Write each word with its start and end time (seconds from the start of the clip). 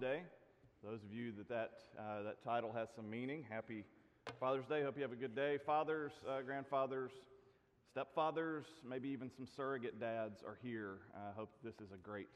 Day. 0.00 0.22
Those 0.84 1.02
of 1.02 1.12
you 1.12 1.32
that 1.32 1.48
that, 1.48 1.72
uh, 1.98 2.22
that 2.22 2.44
title 2.44 2.72
has 2.72 2.88
some 2.94 3.10
meaning, 3.10 3.44
happy 3.50 3.84
Father's 4.38 4.64
Day. 4.66 4.82
Hope 4.84 4.94
you 4.96 5.02
have 5.02 5.10
a 5.10 5.16
good 5.16 5.34
day. 5.34 5.58
Fathers, 5.66 6.12
uh, 6.28 6.40
grandfathers, 6.42 7.10
stepfathers, 7.96 8.62
maybe 8.88 9.08
even 9.08 9.28
some 9.28 9.44
surrogate 9.56 9.98
dads 9.98 10.44
are 10.46 10.56
here. 10.62 10.98
I 11.16 11.36
hope 11.36 11.50
this 11.64 11.74
is 11.80 11.90
a 11.92 11.96
great, 11.96 12.28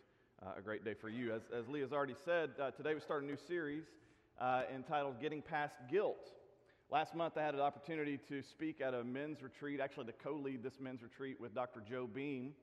uh, 0.45 0.59
a 0.59 0.61
great 0.61 0.85
day 0.85 0.95
for 0.95 1.09
you. 1.09 1.33
As, 1.33 1.43
as 1.57 1.69
Leah's 1.69 1.93
already 1.93 2.17
said, 2.25 2.51
uh, 2.61 2.73
today 2.73 2.95
we 2.95 3.01
start 3.01 3.23
a 3.23 3.27
new 3.27 3.37
series 3.37 3.85
uh, 4.41 4.63
entitled 4.75 5.21
Getting 5.21 5.41
Past 5.41 5.77
Guilt. 5.89 6.33
Last 6.91 7.15
month, 7.15 7.37
I 7.37 7.43
had 7.43 7.55
an 7.55 7.61
opportunity 7.61 8.19
to 8.29 8.43
speak 8.43 8.81
at 8.81 8.93
a 8.93 9.05
men's 9.05 9.41
retreat, 9.41 9.79
actually, 9.79 10.07
to 10.07 10.13
co 10.13 10.33
lead 10.33 10.65
this 10.65 10.81
men's 10.81 11.03
retreat 11.03 11.41
with 11.41 11.55
Dr. 11.55 11.81
Joe 11.89 12.09
Beam. 12.13 12.55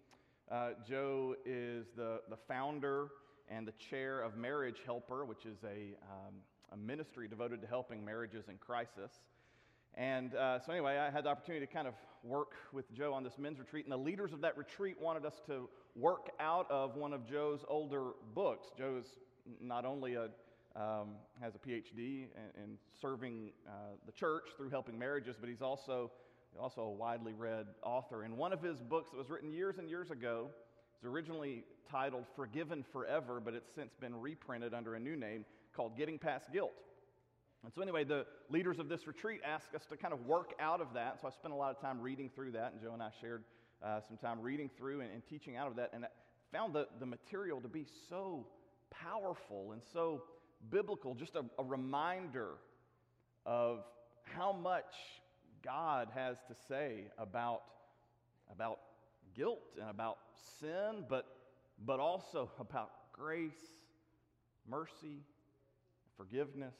Uh, 0.52 0.72
Joe 0.86 1.36
is 1.46 1.86
the, 1.96 2.20
the 2.30 2.38
founder 2.50 3.08
and 3.50 3.68
the 3.68 3.74
chair 3.74 4.22
of 4.22 4.38
Marriage 4.38 4.82
Helper, 4.86 5.26
which 5.26 5.46
is 5.46 5.58
a, 5.64 5.96
um, 6.04 6.36
a 6.72 6.78
ministry 6.78 7.28
devoted 7.28 7.62
to 7.62 7.68
helping 7.68 8.06
marriages 8.06 8.46
in 8.48 8.57
crisis. 8.57 9.12
And 9.96 10.36
uh, 10.36 10.60
so, 10.60 10.71
anyway, 10.71 10.98
I 10.98 11.10
had 11.10 11.24
the 11.24 11.30
opportunity 11.30 11.66
to 11.66 11.71
kind 11.71 11.88
of 11.88 11.96
work 12.24 12.54
with 12.71 12.93
Joe 12.93 13.14
on 13.14 13.24
this 13.24 13.38
men's 13.38 13.60
retreat, 13.60 13.86
and 13.86 13.92
the 13.92 13.98
leaders 13.98 14.34
of 14.34 14.42
that 14.42 14.57
retreat 14.57 14.98
wanted 15.02 15.26
us 15.26 15.42
to 15.48 15.68
work 15.96 16.30
out 16.40 16.70
of 16.70 16.96
one 16.96 17.12
of 17.12 17.28
Joe's 17.28 17.66
older 17.68 18.12
books. 18.36 18.68
Joe's 18.78 19.06
not 19.60 19.86
only 19.86 20.14
a, 20.14 20.29
um, 20.76 21.16
has 21.42 21.56
a 21.56 21.60
PhD 21.60 21.98
in, 21.98 22.64
in 22.64 22.78
serving 23.02 23.52
uh, 23.68 23.71
the 24.06 24.12
church 24.12 24.43
through 24.57 24.70
helping 24.70 24.98
marriages, 24.98 25.36
but 25.40 25.50
he's 25.50 25.62
also 25.62 26.12
also 26.60 26.82
a 26.82 26.90
widely 26.90 27.34
read 27.34 27.68
author. 27.84 28.24
And 28.24 28.36
one 28.36 28.54
of 28.54 28.62
his 28.62 28.79
books 28.79 29.12
that 29.12 29.18
was 29.18 29.29
written 29.29 29.52
years 29.52 29.78
and 29.78 29.88
years 29.88 30.10
ago 30.10 30.50
is 31.00 31.06
originally 31.06 31.64
titled 31.89 32.26
Forgiven 32.36 32.84
Forever, 32.92 33.42
but 33.44 33.53
it's 33.53 33.70
since 33.73 33.94
been 34.00 34.20
reprinted 34.20 34.73
under 34.73 34.95
a 34.95 35.00
new 35.00 35.16
name 35.16 35.45
called 35.76 35.98
Getting 35.98 36.20
Past 36.20 36.52
Guilt. 36.52 36.73
And 37.64 37.73
so, 37.73 37.81
anyway, 37.81 38.03
the 38.03 38.26
leaders 38.50 38.80
of 38.80 38.88
this 38.88 39.06
retreat 39.08 39.42
asked 39.46 39.76
us 39.76 39.82
to 39.90 39.98
kind 39.98 40.14
of 40.14 40.26
work 40.26 40.54
out 40.60 40.82
of 40.82 40.94
that. 40.94 41.20
So, 41.22 41.28
I 41.28 41.32
spent 41.32 41.54
a 41.54 41.58
lot 41.58 41.76
of 41.76 41.82
time 41.82 42.00
reading 42.00 42.30
through 42.34 42.52
that, 42.52 42.72
and 42.72 42.82
Joe 42.82 42.94
and 42.94 43.04
I 43.04 43.10
shared 43.20 43.44
uh, 43.84 44.00
some 44.08 44.18
time 44.18 44.42
reading 44.42 44.70
through 44.78 45.02
and, 45.02 45.12
and, 45.12 45.22
teaching 45.28 45.58
out 45.58 45.68
of 45.68 45.76
that. 45.78 45.92
And 45.94 46.06
I 46.06 46.08
found 46.52 46.73
the, 46.73 46.88
the 47.00 47.06
material 47.06 47.60
to 47.62 47.68
be 47.68 47.86
so 48.10 48.45
powerful 48.92 49.72
and 49.72 49.82
so 49.94 50.23
biblical, 50.70 51.16
just 51.16 51.36
a, 51.36 51.44
a 51.58 51.64
reminder 51.64 52.52
of 53.45 53.80
how 54.23 54.52
much 54.54 54.94
God 55.64 56.10
has 56.14 56.38
to 56.48 56.56
say 56.68 57.06
about, 57.18 57.62
about 58.52 58.80
guilt 59.40 59.62
and 59.80 59.90
about 59.90 60.18
sin, 60.59 61.06
but, 61.08 61.26
but 61.86 62.00
also 62.00 62.52
about 62.59 62.92
grace, 63.14 63.54
mercy, 64.70 65.23
forgiveness. 66.18 66.76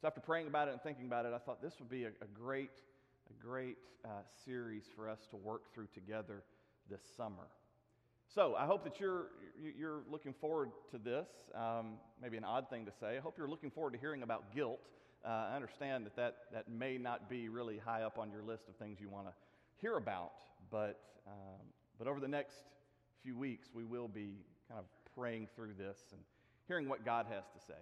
So 0.00 0.08
after 0.08 0.20
praying 0.20 0.48
about 0.48 0.66
it 0.66 0.72
and 0.72 0.82
thinking 0.82 1.06
about 1.06 1.24
it, 1.24 1.32
I 1.32 1.38
thought 1.38 1.62
this 1.62 1.74
would 1.78 1.88
be 1.88 2.02
a, 2.02 2.08
a 2.08 2.26
great, 2.34 2.72
a 3.30 3.42
great 3.44 3.76
uh, 4.04 4.08
series 4.44 4.82
for 4.96 5.08
us 5.08 5.20
to 5.30 5.36
work 5.36 5.72
through 5.72 5.86
together 5.94 6.42
this 6.90 7.02
summer. 7.16 7.46
So 8.34 8.56
I 8.56 8.66
hope 8.66 8.82
that 8.82 8.98
you're, 8.98 9.26
you're 9.78 10.02
looking 10.10 10.34
forward 10.34 10.70
to 10.90 10.98
this. 10.98 11.28
Um, 11.54 11.94
maybe 12.20 12.36
an 12.36 12.44
odd 12.44 12.68
thing 12.68 12.84
to 12.86 12.92
say. 12.98 13.16
I 13.16 13.20
hope 13.20 13.38
you're 13.38 13.48
looking 13.48 13.70
forward 13.70 13.92
to 13.92 14.00
hearing 14.00 14.24
about 14.24 14.52
guilt. 14.52 14.80
Uh, 15.24 15.50
I 15.52 15.54
understand 15.54 16.06
that, 16.06 16.16
that 16.16 16.34
that 16.52 16.68
may 16.68 16.98
not 16.98 17.30
be 17.30 17.48
really 17.48 17.78
high 17.78 18.02
up 18.02 18.18
on 18.18 18.32
your 18.32 18.42
list 18.42 18.64
of 18.68 18.74
things 18.76 18.98
you 19.00 19.08
want 19.08 19.28
to 19.28 19.32
hear 19.80 19.96
about, 19.96 20.32
but, 20.70 21.00
um, 21.26 21.66
but 21.98 22.08
over 22.08 22.20
the 22.20 22.28
next 22.28 22.56
few 23.22 23.36
weeks, 23.36 23.68
we 23.74 23.84
will 23.84 24.08
be 24.08 24.34
kind 24.68 24.78
of 24.80 24.86
praying 25.14 25.48
through 25.54 25.72
this 25.78 25.98
and 26.12 26.20
hearing 26.68 26.88
what 26.88 27.04
God 27.04 27.26
has 27.30 27.44
to 27.44 27.64
say. 27.66 27.80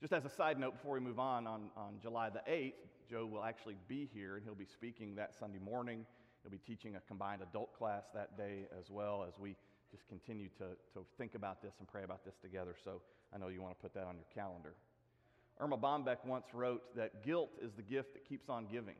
Just 0.00 0.12
as 0.12 0.24
a 0.24 0.30
side 0.30 0.58
note, 0.58 0.74
before 0.74 0.94
we 0.94 1.00
move 1.00 1.18
on, 1.18 1.46
on, 1.46 1.68
on 1.76 1.94
July 2.00 2.30
the 2.30 2.42
8th, 2.50 2.72
Joe 3.10 3.26
will 3.26 3.44
actually 3.44 3.76
be 3.88 4.08
here 4.14 4.36
and 4.36 4.44
he'll 4.44 4.54
be 4.54 4.64
speaking 4.64 5.14
that 5.16 5.34
Sunday 5.38 5.58
morning. 5.58 6.06
He'll 6.42 6.50
be 6.50 6.58
teaching 6.58 6.96
a 6.96 7.00
combined 7.00 7.42
adult 7.42 7.76
class 7.76 8.04
that 8.14 8.36
day 8.38 8.66
as 8.78 8.90
well 8.90 9.24
as 9.28 9.38
we 9.38 9.56
just 9.90 10.08
continue 10.08 10.48
to, 10.56 10.68
to 10.94 11.04
think 11.18 11.34
about 11.34 11.60
this 11.62 11.74
and 11.80 11.88
pray 11.88 12.04
about 12.04 12.24
this 12.24 12.36
together. 12.40 12.74
So 12.82 13.02
I 13.34 13.38
know 13.38 13.48
you 13.48 13.60
want 13.60 13.76
to 13.76 13.82
put 13.82 13.92
that 13.94 14.04
on 14.04 14.14
your 14.16 14.26
calendar. 14.34 14.74
Erma 15.60 15.76
Bombeck 15.76 16.24
once 16.24 16.46
wrote 16.54 16.96
that 16.96 17.22
guilt 17.24 17.50
is 17.60 17.72
the 17.72 17.82
gift 17.82 18.14
that 18.14 18.26
keeps 18.26 18.48
on 18.48 18.66
giving. 18.72 18.94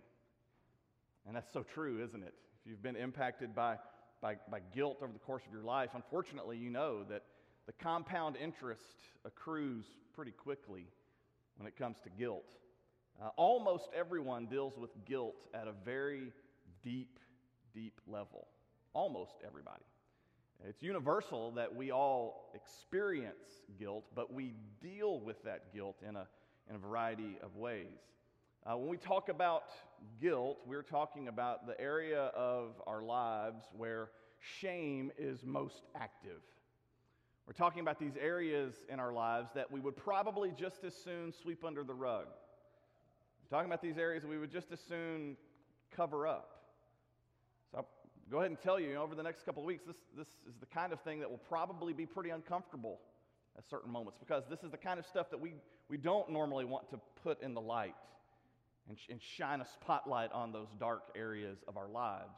And 1.26 1.34
that's 1.34 1.52
so 1.52 1.62
true, 1.62 2.02
isn't 2.02 2.22
it? 2.22 2.34
If 2.62 2.70
you've 2.70 2.82
been 2.82 2.96
impacted 2.96 3.54
by, 3.54 3.76
by, 4.20 4.36
by 4.50 4.60
guilt 4.74 4.98
over 5.02 5.12
the 5.12 5.18
course 5.18 5.42
of 5.46 5.52
your 5.52 5.62
life, 5.62 5.90
unfortunately, 5.94 6.58
you 6.58 6.70
know 6.70 7.04
that 7.04 7.22
the 7.66 7.72
compound 7.72 8.36
interest 8.36 8.84
accrues 9.24 9.86
pretty 10.14 10.32
quickly 10.32 10.86
when 11.56 11.66
it 11.66 11.76
comes 11.76 11.98
to 12.04 12.10
guilt. 12.10 12.44
Uh, 13.20 13.28
almost 13.36 13.88
everyone 13.96 14.46
deals 14.46 14.76
with 14.76 14.90
guilt 15.06 15.46
at 15.54 15.68
a 15.68 15.72
very 15.84 16.32
deep, 16.82 17.18
deep 17.74 18.00
level. 18.06 18.48
Almost 18.92 19.36
everybody. 19.46 19.84
It's 20.68 20.82
universal 20.82 21.52
that 21.52 21.74
we 21.74 21.90
all 21.90 22.50
experience 22.54 23.62
guilt, 23.78 24.04
but 24.14 24.32
we 24.32 24.52
deal 24.82 25.20
with 25.20 25.42
that 25.44 25.72
guilt 25.72 25.96
in 26.06 26.16
a 26.16 26.26
in 26.68 26.76
a 26.76 26.78
variety 26.78 27.38
of 27.42 27.56
ways. 27.56 27.98
Uh, 28.66 28.76
when 28.76 28.90
we 28.90 28.96
talk 28.98 29.30
about 29.30 29.70
guilt, 30.20 30.58
we're 30.66 30.82
talking 30.82 31.28
about 31.28 31.66
the 31.66 31.80
area 31.80 32.24
of 32.36 32.74
our 32.86 33.02
lives 33.02 33.64
where 33.74 34.10
shame 34.38 35.10
is 35.18 35.44
most 35.44 35.84
active. 35.94 36.42
We're 37.46 37.54
talking 37.54 37.80
about 37.80 37.98
these 37.98 38.16
areas 38.20 38.74
in 38.90 39.00
our 39.00 39.14
lives 39.14 39.48
that 39.54 39.72
we 39.72 39.80
would 39.80 39.96
probably 39.96 40.52
just 40.54 40.84
as 40.84 40.94
soon 40.94 41.32
sweep 41.32 41.64
under 41.64 41.82
the 41.82 41.94
rug. 41.94 42.26
We're 43.42 43.56
talking 43.56 43.70
about 43.70 43.80
these 43.80 43.96
areas 43.96 44.24
we 44.24 44.36
would 44.36 44.52
just 44.52 44.70
as 44.72 44.80
soon 44.80 45.38
cover 45.96 46.26
up. 46.26 46.60
So 47.72 47.78
I'll 47.78 47.88
go 48.30 48.38
ahead 48.40 48.50
and 48.50 48.60
tell 48.60 48.78
you, 48.78 48.88
you 48.88 48.94
know, 48.94 49.02
over 49.02 49.14
the 49.14 49.22
next 49.22 49.46
couple 49.46 49.62
of 49.62 49.66
weeks, 49.66 49.84
this, 49.86 49.96
this 50.16 50.28
is 50.46 50.54
the 50.60 50.66
kind 50.66 50.92
of 50.92 51.00
thing 51.00 51.18
that 51.20 51.30
will 51.30 51.38
probably 51.48 51.94
be 51.94 52.04
pretty 52.04 52.30
uncomfortable 52.30 53.00
at 53.56 53.68
certain 53.70 53.90
moments 53.90 54.18
because 54.20 54.44
this 54.50 54.62
is 54.62 54.70
the 54.70 54.76
kind 54.76 54.98
of 54.98 55.06
stuff 55.06 55.30
that 55.30 55.40
we, 55.40 55.54
we 55.88 55.96
don't 55.96 56.28
normally 56.30 56.66
want 56.66 56.90
to 56.90 57.00
put 57.22 57.42
in 57.42 57.54
the 57.54 57.60
light 57.60 57.94
and, 58.90 58.98
sh- 58.98 59.06
and 59.08 59.22
shine 59.22 59.60
a 59.60 59.64
spotlight 59.64 60.32
on 60.32 60.52
those 60.52 60.68
dark 60.78 61.04
areas 61.16 61.58
of 61.66 61.76
our 61.76 61.88
lives. 61.88 62.36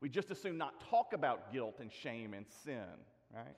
We 0.00 0.08
just 0.10 0.30
assume 0.30 0.58
not 0.58 0.74
talk 0.90 1.12
about 1.14 1.52
guilt 1.52 1.76
and 1.80 1.90
shame 1.90 2.34
and 2.34 2.44
sin, 2.64 2.82
right? 3.34 3.56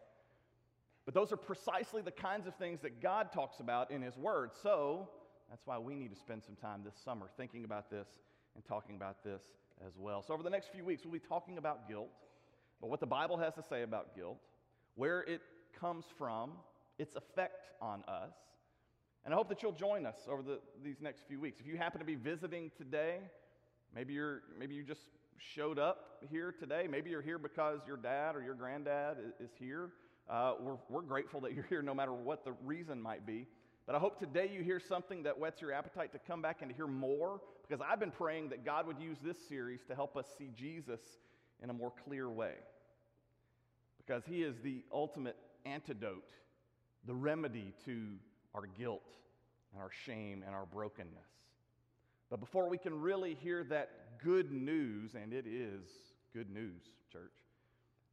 But 1.07 1.15
those 1.15 1.33
are 1.33 1.37
precisely 1.37 2.03
the 2.03 2.11
kinds 2.13 2.47
of 2.47 2.55
things 2.57 2.81
that 2.83 3.01
God 3.01 3.33
talks 3.33 3.59
about 3.59 3.91
in 3.91 4.03
His 4.03 4.17
Word. 4.17 4.51
So 4.63 5.09
that's 5.49 5.67
why 5.67 5.79
we 5.79 5.95
need 5.95 6.11
to 6.11 6.17
spend 6.17 6.45
some 6.45 6.57
time 6.57 6.83
this 6.85 6.95
summer 7.05 7.27
thinking 7.37 7.65
about 7.65 7.91
this 7.91 8.07
and 8.55 8.65
talking 8.65 8.97
about 8.97 9.25
this 9.25 9.43
as 9.87 9.95
well. 9.99 10.23
So, 10.23 10.35
over 10.35 10.43
the 10.43 10.51
next 10.51 10.69
few 10.73 10.85
weeks, 10.85 11.05
we'll 11.05 11.13
be 11.13 11.19
talking 11.19 11.59
about 11.59 11.89
guilt, 11.89 12.11
but 12.81 12.89
what 12.89 13.01
the 13.01 13.07
Bible 13.07 13.39
has 13.39 13.55
to 13.55 13.63
say 13.63 13.83
about 13.83 14.15
guilt, 14.15 14.39
where 14.95 15.23
it 15.23 15.41
comes 15.79 16.05
from, 16.19 16.53
its 16.99 17.15
effect 17.17 17.71
on 17.81 18.03
us. 18.09 18.33
And 19.27 19.35
I 19.35 19.37
hope 19.37 19.49
that 19.49 19.61
you'll 19.61 19.73
join 19.73 20.07
us 20.07 20.29
over 20.31 20.41
the, 20.41 20.61
these 20.85 21.01
next 21.01 21.27
few 21.27 21.41
weeks. 21.41 21.59
If 21.59 21.67
you 21.67 21.77
happen 21.77 21.99
to 21.99 22.07
be 22.07 22.15
visiting 22.15 22.71
today, 22.79 23.19
maybe, 23.93 24.13
you're, 24.13 24.43
maybe 24.57 24.77
you 24.77 24.85
just 24.85 25.01
showed 25.37 25.81
up 25.81 26.21
here 26.31 26.55
today. 26.57 26.87
Maybe 26.89 27.11
you're 27.11 27.23
here 27.23 27.37
because 27.37 27.81
your 27.89 27.97
dad 27.97 28.37
or 28.37 28.43
your 28.43 28.55
granddad 28.55 29.17
is, 29.41 29.51
here. 29.59 29.91
Uh, 30.31 30.53
we're, 30.61 30.77
we're 30.89 31.03
grateful 31.03 31.41
that 31.41 31.55
you're 31.55 31.67
here 31.69 31.83
no 31.83 31.93
matter 31.93 32.13
what 32.13 32.45
the 32.45 32.53
reason 32.65 33.03
might 33.03 33.27
be. 33.27 33.49
But 33.85 33.97
I 33.97 33.99
hope 33.99 34.21
today 34.21 34.49
you 34.53 34.63
hear 34.63 34.79
something 34.79 35.25
that 35.25 35.37
whets 35.37 35.61
your 35.61 35.73
appetite 35.73 36.13
to 36.13 36.21
come 36.21 36.41
back 36.41 36.59
and 36.61 36.71
to 36.71 36.77
hear 36.77 36.87
more 36.87 37.41
because 37.69 37.85
I've 37.85 37.99
been 37.99 38.13
praying 38.13 38.51
that 38.51 38.65
God 38.65 38.87
would 38.87 39.01
use 39.01 39.19
this 39.25 39.39
series 39.49 39.81
to 39.89 39.97
help 39.97 40.17
us 40.17 40.27
see 40.39 40.51
Jesus 40.55 41.01
in 41.61 41.69
a 41.69 41.73
more 41.73 41.93
clear 42.05 42.31
way. 42.31 42.55
Because 43.99 44.23
he 44.25 44.45
is 44.45 44.55
the 44.63 44.85
ultimate 44.93 45.37
antidote 45.65 46.31
the 47.07 47.15
remedy 47.15 47.73
to 47.85 48.15
our 48.57 48.67
guilt 48.79 49.03
and 49.73 49.83
our 49.83 49.91
shame 50.05 50.43
and 50.45 50.55
our 50.55 50.67
brokenness. 50.67 51.29
But 52.31 52.41
before 52.41 52.69
we 52.69 52.79
can 52.79 53.01
really 53.01 53.35
hear 53.35 53.63
that 53.65 53.91
good 54.23 54.51
news, 54.51 55.15
and 55.15 55.33
it 55.33 55.47
is 55.47 55.83
good 56.33 56.51
news, 56.51 56.83
church, 57.13 57.35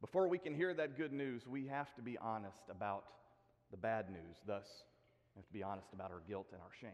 before 0.00 0.28
we 0.28 0.38
can 0.38 0.54
hear 0.54 0.74
that 0.74 0.96
good 0.96 1.12
news, 1.12 1.46
we 1.46 1.66
have 1.66 1.94
to 1.94 2.02
be 2.02 2.18
honest 2.18 2.62
about 2.70 3.04
the 3.70 3.76
bad 3.76 4.10
news. 4.10 4.36
Thus, 4.46 4.66
we 5.34 5.40
have 5.40 5.46
to 5.46 5.52
be 5.52 5.62
honest 5.62 5.88
about 5.92 6.10
our 6.10 6.20
guilt 6.28 6.48
and 6.52 6.60
our 6.60 6.70
shame. 6.80 6.90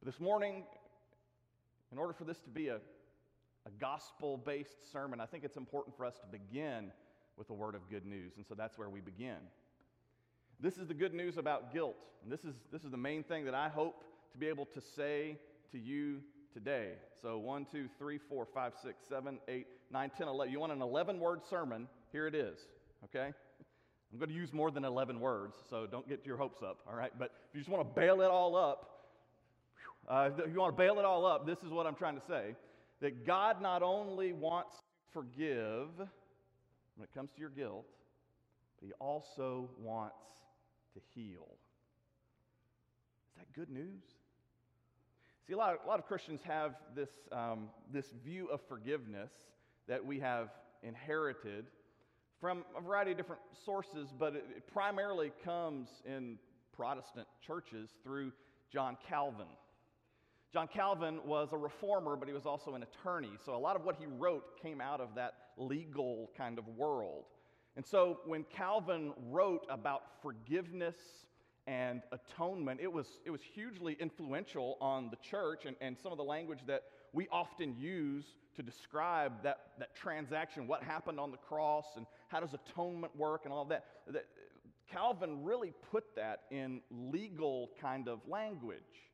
But 0.00 0.10
this 0.10 0.20
morning, 0.20 0.62
in 1.92 1.98
order 1.98 2.12
for 2.12 2.24
this 2.24 2.38
to 2.40 2.48
be 2.50 2.68
a, 2.68 2.76
a 2.76 3.70
gospel 3.78 4.38
based 4.38 4.90
sermon, 4.90 5.20
I 5.20 5.26
think 5.26 5.44
it's 5.44 5.56
important 5.56 5.96
for 5.96 6.06
us 6.06 6.14
to 6.20 6.26
begin 6.26 6.92
with 7.36 7.50
a 7.50 7.54
word 7.54 7.74
of 7.74 7.90
good 7.90 8.06
news. 8.06 8.34
And 8.36 8.46
so 8.46 8.54
that's 8.54 8.78
where 8.78 8.88
we 8.88 9.00
begin. 9.00 9.36
This 10.62 10.76
is 10.76 10.86
the 10.86 10.94
good 10.94 11.14
news 11.14 11.38
about 11.38 11.72
guilt. 11.72 11.96
And 12.22 12.30
this 12.30 12.44
is, 12.44 12.54
this 12.70 12.84
is 12.84 12.90
the 12.90 12.96
main 12.98 13.22
thing 13.22 13.46
that 13.46 13.54
I 13.54 13.68
hope 13.68 14.04
to 14.32 14.38
be 14.38 14.46
able 14.46 14.66
to 14.66 14.80
say 14.94 15.38
to 15.72 15.78
you 15.78 16.20
today. 16.52 16.92
So, 17.22 17.38
one, 17.38 17.66
two, 17.70 17.88
three, 17.98 18.18
four, 18.28 18.46
five, 18.52 18.72
six, 18.82 18.96
seven, 19.08 19.38
eight, 19.48 19.66
nine, 19.90 20.10
ten, 20.16 20.28
eleven. 20.28 20.52
You 20.52 20.60
want 20.60 20.72
an 20.72 20.82
11 20.82 21.18
word 21.18 21.40
sermon? 21.48 21.88
Here 22.12 22.26
it 22.26 22.34
is, 22.34 22.58
okay? 23.04 23.32
I'm 24.12 24.18
going 24.18 24.28
to 24.28 24.34
use 24.34 24.52
more 24.52 24.70
than 24.70 24.84
11 24.84 25.18
words, 25.18 25.56
so 25.70 25.86
don't 25.86 26.08
get 26.08 26.26
your 26.26 26.36
hopes 26.36 26.62
up, 26.62 26.78
all 26.86 26.96
right? 26.96 27.12
But 27.18 27.30
if 27.48 27.54
you 27.54 27.60
just 27.60 27.70
want 27.70 27.88
to 27.88 28.00
bail 28.00 28.20
it 28.20 28.30
all 28.30 28.56
up, 28.56 29.06
uh, 30.08 30.30
if 30.36 30.52
you 30.52 30.58
want 30.58 30.76
to 30.76 30.82
bail 30.82 30.98
it 30.98 31.04
all 31.04 31.24
up, 31.24 31.46
this 31.46 31.58
is 31.64 31.70
what 31.70 31.86
I'm 31.86 31.94
trying 31.94 32.16
to 32.16 32.26
say 32.26 32.54
that 33.00 33.24
God 33.24 33.62
not 33.62 33.82
only 33.82 34.32
wants 34.32 34.74
to 34.74 35.12
forgive 35.14 35.88
when 35.96 37.04
it 37.04 37.14
comes 37.14 37.30
to 37.34 37.40
your 37.40 37.50
guilt, 37.50 37.86
but 38.78 38.86
He 38.86 38.92
also 38.98 39.70
wants 39.78 40.16
to 40.94 41.00
heal. 41.14 41.46
Is 43.28 43.38
that 43.38 43.52
good 43.54 43.70
news? 43.70 44.02
See, 45.46 45.54
a 45.54 45.56
lot 45.56 45.74
of, 45.74 45.80
a 45.84 45.88
lot 45.88 45.98
of 45.98 46.06
Christians 46.06 46.40
have 46.44 46.74
this, 46.94 47.10
um, 47.32 47.68
this 47.92 48.06
view 48.24 48.48
of 48.48 48.60
forgiveness 48.68 49.30
that 49.88 50.04
we 50.04 50.20
have 50.20 50.50
inherited 50.82 51.66
from 52.40 52.64
a 52.76 52.80
variety 52.80 53.10
of 53.10 53.16
different 53.16 53.42
sources, 53.64 54.08
but 54.18 54.34
it, 54.34 54.44
it 54.56 54.72
primarily 54.72 55.32
comes 55.44 55.88
in 56.06 56.38
Protestant 56.72 57.26
churches 57.46 57.90
through 58.02 58.32
John 58.72 58.96
Calvin. 59.08 59.46
John 60.52 60.66
Calvin 60.66 61.20
was 61.24 61.48
a 61.52 61.56
reformer, 61.56 62.16
but 62.16 62.26
he 62.26 62.34
was 62.34 62.46
also 62.46 62.74
an 62.74 62.82
attorney. 62.82 63.30
So 63.44 63.54
a 63.54 63.58
lot 63.58 63.76
of 63.76 63.84
what 63.84 63.96
he 63.98 64.06
wrote 64.06 64.60
came 64.60 64.80
out 64.80 65.00
of 65.00 65.14
that 65.14 65.34
legal 65.56 66.30
kind 66.36 66.58
of 66.58 66.66
world. 66.68 67.24
And 67.80 67.86
so 67.86 68.18
when 68.26 68.44
Calvin 68.44 69.14
wrote 69.30 69.64
about 69.70 70.02
forgiveness 70.20 70.96
and 71.66 72.02
atonement, 72.12 72.78
it 72.78 72.92
was, 72.92 73.06
it 73.24 73.30
was 73.30 73.40
hugely 73.40 73.96
influential 73.98 74.76
on 74.82 75.08
the 75.08 75.16
church 75.16 75.64
and, 75.64 75.74
and 75.80 75.96
some 76.02 76.12
of 76.12 76.18
the 76.18 76.24
language 76.24 76.58
that 76.66 76.82
we 77.14 77.26
often 77.32 77.74
use 77.78 78.26
to 78.56 78.62
describe 78.62 79.32
that, 79.44 79.60
that 79.78 79.96
transaction, 79.96 80.66
what 80.66 80.82
happened 80.82 81.18
on 81.18 81.30
the 81.30 81.38
cross 81.38 81.86
and 81.96 82.04
how 82.28 82.40
does 82.40 82.52
atonement 82.52 83.16
work 83.16 83.46
and 83.46 83.52
all 83.54 83.64
that. 83.64 83.86
that 84.08 84.26
Calvin 84.92 85.42
really 85.42 85.72
put 85.90 86.04
that 86.16 86.42
in 86.50 86.82
legal 86.90 87.70
kind 87.80 88.08
of 88.08 88.18
language. 88.28 89.08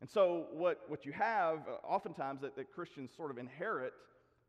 And 0.00 0.08
so, 0.08 0.46
what, 0.52 0.82
what 0.86 1.04
you 1.04 1.10
have 1.10 1.58
uh, 1.66 1.84
oftentimes 1.84 2.42
that, 2.42 2.54
that 2.54 2.72
Christians 2.72 3.10
sort 3.16 3.32
of 3.32 3.38
inherit 3.38 3.92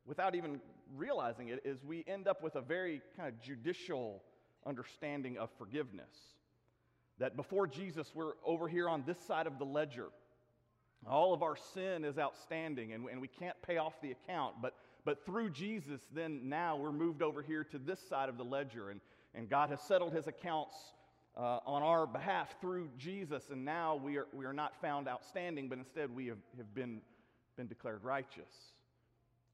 without 0.05 0.35
even 0.35 0.59
realizing 0.95 1.49
it 1.49 1.61
is 1.65 1.83
we 1.83 2.03
end 2.07 2.27
up 2.27 2.41
with 2.43 2.55
a 2.55 2.61
very 2.61 3.01
kind 3.17 3.29
of 3.29 3.41
judicial 3.41 4.21
understanding 4.65 5.37
of 5.37 5.49
forgiveness. 5.57 6.35
That 7.19 7.35
before 7.35 7.67
Jesus, 7.67 8.11
we're 8.13 8.33
over 8.45 8.67
here 8.67 8.89
on 8.89 9.03
this 9.05 9.19
side 9.19 9.47
of 9.47 9.59
the 9.59 9.65
ledger. 9.65 10.07
All 11.07 11.33
of 11.33 11.43
our 11.43 11.55
sin 11.73 12.05
is 12.05 12.17
outstanding 12.17 12.93
and, 12.93 13.07
and 13.09 13.21
we 13.21 13.27
can't 13.27 13.59
pay 13.61 13.77
off 13.77 13.93
the 14.01 14.11
account. 14.11 14.55
But, 14.61 14.73
but 15.05 15.25
through 15.25 15.51
Jesus, 15.51 16.01
then 16.13 16.49
now 16.49 16.75
we're 16.75 16.91
moved 16.91 17.21
over 17.21 17.41
here 17.41 17.63
to 17.65 17.77
this 17.77 17.99
side 18.07 18.29
of 18.29 18.37
the 18.37 18.43
ledger. 18.43 18.89
And, 18.89 19.01
and 19.35 19.49
God 19.49 19.69
has 19.69 19.81
settled 19.81 20.13
his 20.13 20.27
accounts 20.27 20.75
uh, 21.35 21.59
on 21.65 21.81
our 21.81 22.05
behalf 22.05 22.55
through 22.61 22.89
Jesus, 22.97 23.49
and 23.51 23.65
now 23.65 23.95
we 23.95 24.17
are, 24.17 24.27
we 24.33 24.45
are 24.45 24.53
not 24.53 24.79
found 24.81 25.07
outstanding, 25.07 25.67
but 25.67 25.77
instead 25.79 26.13
we 26.13 26.27
have, 26.27 26.37
have 26.57 26.73
been, 26.75 27.01
been 27.57 27.67
declared 27.67 28.03
righteous. 28.03 28.53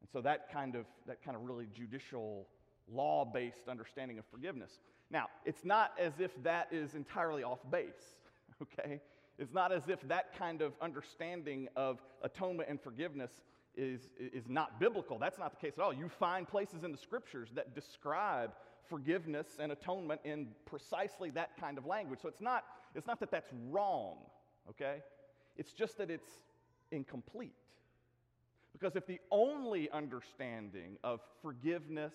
And 0.01 0.10
so 0.12 0.22
that 0.22 0.51
kind 0.51 0.75
of, 0.75 0.86
that 1.07 1.24
kind 1.24 1.36
of 1.36 1.44
really 1.44 1.68
judicial, 1.74 2.48
law 2.92 3.25
based 3.25 3.68
understanding 3.68 4.18
of 4.18 4.25
forgiveness. 4.25 4.80
Now, 5.12 5.28
it's 5.46 5.66
not 5.66 5.92
as 6.00 6.13
if 6.19 6.31
that 6.44 6.68
is 6.72 6.96
entirely 6.96 7.44
off 7.44 7.60
base, 7.69 8.16
okay? 8.62 9.01
It's 9.38 9.54
not 9.54 9.72
as 9.72 9.88
if 9.88 10.06
that 10.07 10.38
kind 10.38 10.62
of 10.62 10.74
understanding 10.81 11.69
of 11.75 12.00
atonement 12.24 12.69
and 12.69 12.80
forgiveness 12.80 13.31
is, 13.75 14.10
is 14.19 14.50
not 14.50 14.80
biblical. 14.80 15.18
That's 15.18 15.40
not 15.40 15.51
the 15.51 15.66
case 15.66 15.78
at 15.78 15.84
all. 15.84 15.94
You 15.94 16.10
find 16.10 16.48
places 16.48 16.84
in 16.84 16.92
the 16.92 16.98
scriptures 16.98 17.50
that 17.56 17.74
describe 17.74 18.52
forgiveness 18.90 19.48
and 19.60 19.72
atonement 19.72 20.22
in 20.25 20.48
precisely 20.66 21.30
that 21.31 21.52
kind 21.60 21.78
of 21.78 21.86
language. 21.86 22.19
So 22.22 22.28
it's 22.28 22.42
not, 22.42 22.66
it's 22.95 23.07
not 23.07 23.19
that 23.22 23.31
that's 23.31 23.52
wrong, 23.69 24.18
okay? 24.69 24.98
It's 25.56 25.72
just 25.72 25.98
that 26.00 26.10
it's 26.10 26.28
incomplete. 26.92 27.54
Because 28.80 28.96
if 28.96 29.06
the 29.06 29.20
only 29.30 29.90
understanding 29.92 30.98
of 31.04 31.20
forgiveness 31.42 32.14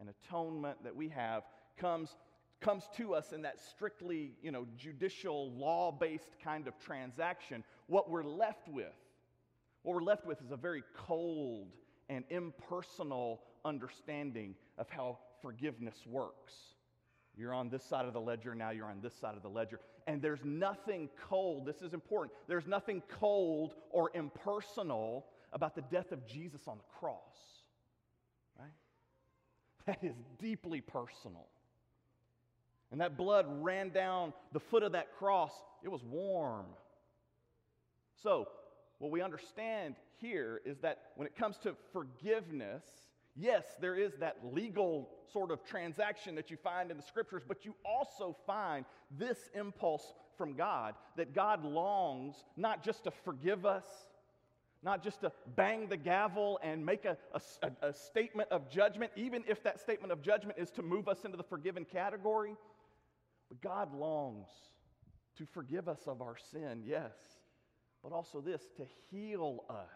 and 0.00 0.08
atonement 0.08 0.82
that 0.84 0.96
we 0.96 1.08
have 1.08 1.42
comes, 1.76 2.16
comes 2.60 2.88
to 2.96 3.14
us 3.14 3.32
in 3.32 3.42
that 3.42 3.60
strictly 3.60 4.32
you 4.42 4.50
know, 4.50 4.66
judicial, 4.76 5.52
law 5.52 5.92
based 5.92 6.36
kind 6.42 6.66
of 6.66 6.78
transaction, 6.78 7.62
what 7.88 8.08
we're 8.08 8.24
left 8.24 8.68
with, 8.68 8.86
what 9.82 9.94
we're 9.94 10.02
left 10.02 10.26
with 10.26 10.40
is 10.42 10.50
a 10.50 10.56
very 10.56 10.82
cold 10.96 11.68
and 12.08 12.24
impersonal 12.30 13.42
understanding 13.64 14.54
of 14.78 14.88
how 14.88 15.18
forgiveness 15.42 15.96
works. 16.06 16.54
You're 17.36 17.54
on 17.54 17.68
this 17.68 17.84
side 17.84 18.06
of 18.06 18.14
the 18.14 18.20
ledger, 18.20 18.54
now 18.54 18.70
you're 18.70 18.86
on 18.86 19.00
this 19.02 19.14
side 19.14 19.36
of 19.36 19.42
the 19.42 19.48
ledger. 19.48 19.78
And 20.06 20.22
there's 20.22 20.42
nothing 20.42 21.08
cold, 21.28 21.66
this 21.66 21.82
is 21.82 21.92
important, 21.92 22.32
there's 22.48 22.66
nothing 22.66 23.02
cold 23.20 23.74
or 23.90 24.10
impersonal 24.14 25.26
about 25.52 25.74
the 25.74 25.82
death 25.82 26.12
of 26.12 26.26
Jesus 26.26 26.62
on 26.66 26.78
the 26.78 26.98
cross. 26.98 27.36
Right? 28.58 28.68
That 29.86 29.98
is 30.02 30.14
deeply 30.38 30.80
personal. 30.80 31.46
And 32.90 33.00
that 33.00 33.16
blood 33.16 33.46
ran 33.48 33.90
down 33.90 34.32
the 34.52 34.60
foot 34.60 34.82
of 34.82 34.92
that 34.92 35.16
cross, 35.18 35.52
it 35.82 35.88
was 35.88 36.02
warm. 36.04 36.66
So, 38.22 38.48
what 38.98 39.10
we 39.10 39.22
understand 39.22 39.94
here 40.16 40.60
is 40.64 40.78
that 40.78 41.02
when 41.14 41.26
it 41.26 41.36
comes 41.36 41.56
to 41.58 41.74
forgiveness, 41.92 42.82
Yes, 43.40 43.64
there 43.80 43.94
is 43.94 44.14
that 44.18 44.38
legal 44.52 45.10
sort 45.32 45.52
of 45.52 45.64
transaction 45.64 46.34
that 46.34 46.50
you 46.50 46.56
find 46.56 46.90
in 46.90 46.96
the 46.96 47.02
scriptures, 47.04 47.42
but 47.46 47.64
you 47.64 47.76
also 47.84 48.36
find 48.46 48.84
this 49.16 49.38
impulse 49.54 50.12
from 50.36 50.54
God 50.54 50.96
that 51.16 51.34
God 51.34 51.64
longs 51.64 52.34
not 52.56 52.82
just 52.82 53.04
to 53.04 53.12
forgive 53.24 53.64
us, 53.64 53.84
not 54.82 55.02
just 55.02 55.20
to 55.22 55.32
bang 55.56 55.88
the 55.88 55.96
gavel 55.96 56.60
and 56.62 56.84
make 56.84 57.04
a, 57.04 57.16
a, 57.34 57.70
a, 57.88 57.92
statement 57.92 58.48
of 58.50 58.70
judgment, 58.70 59.10
even 59.16 59.42
if 59.48 59.62
that 59.64 59.80
statement 59.80 60.12
of 60.12 60.22
judgment 60.22 60.58
is 60.58 60.70
to 60.70 60.82
move 60.82 61.08
us 61.08 61.24
into 61.24 61.36
the 61.36 61.42
forgiven 61.42 61.84
category. 61.84 62.54
But 63.48 63.60
God 63.60 63.94
longs 63.94 64.48
to 65.36 65.46
forgive 65.46 65.88
us 65.88 66.00
of 66.06 66.22
our 66.22 66.36
sin, 66.52 66.82
yes, 66.86 67.12
but 68.02 68.12
also 68.12 68.40
this 68.40 68.62
to 68.76 68.84
heal 69.10 69.64
us 69.68 69.86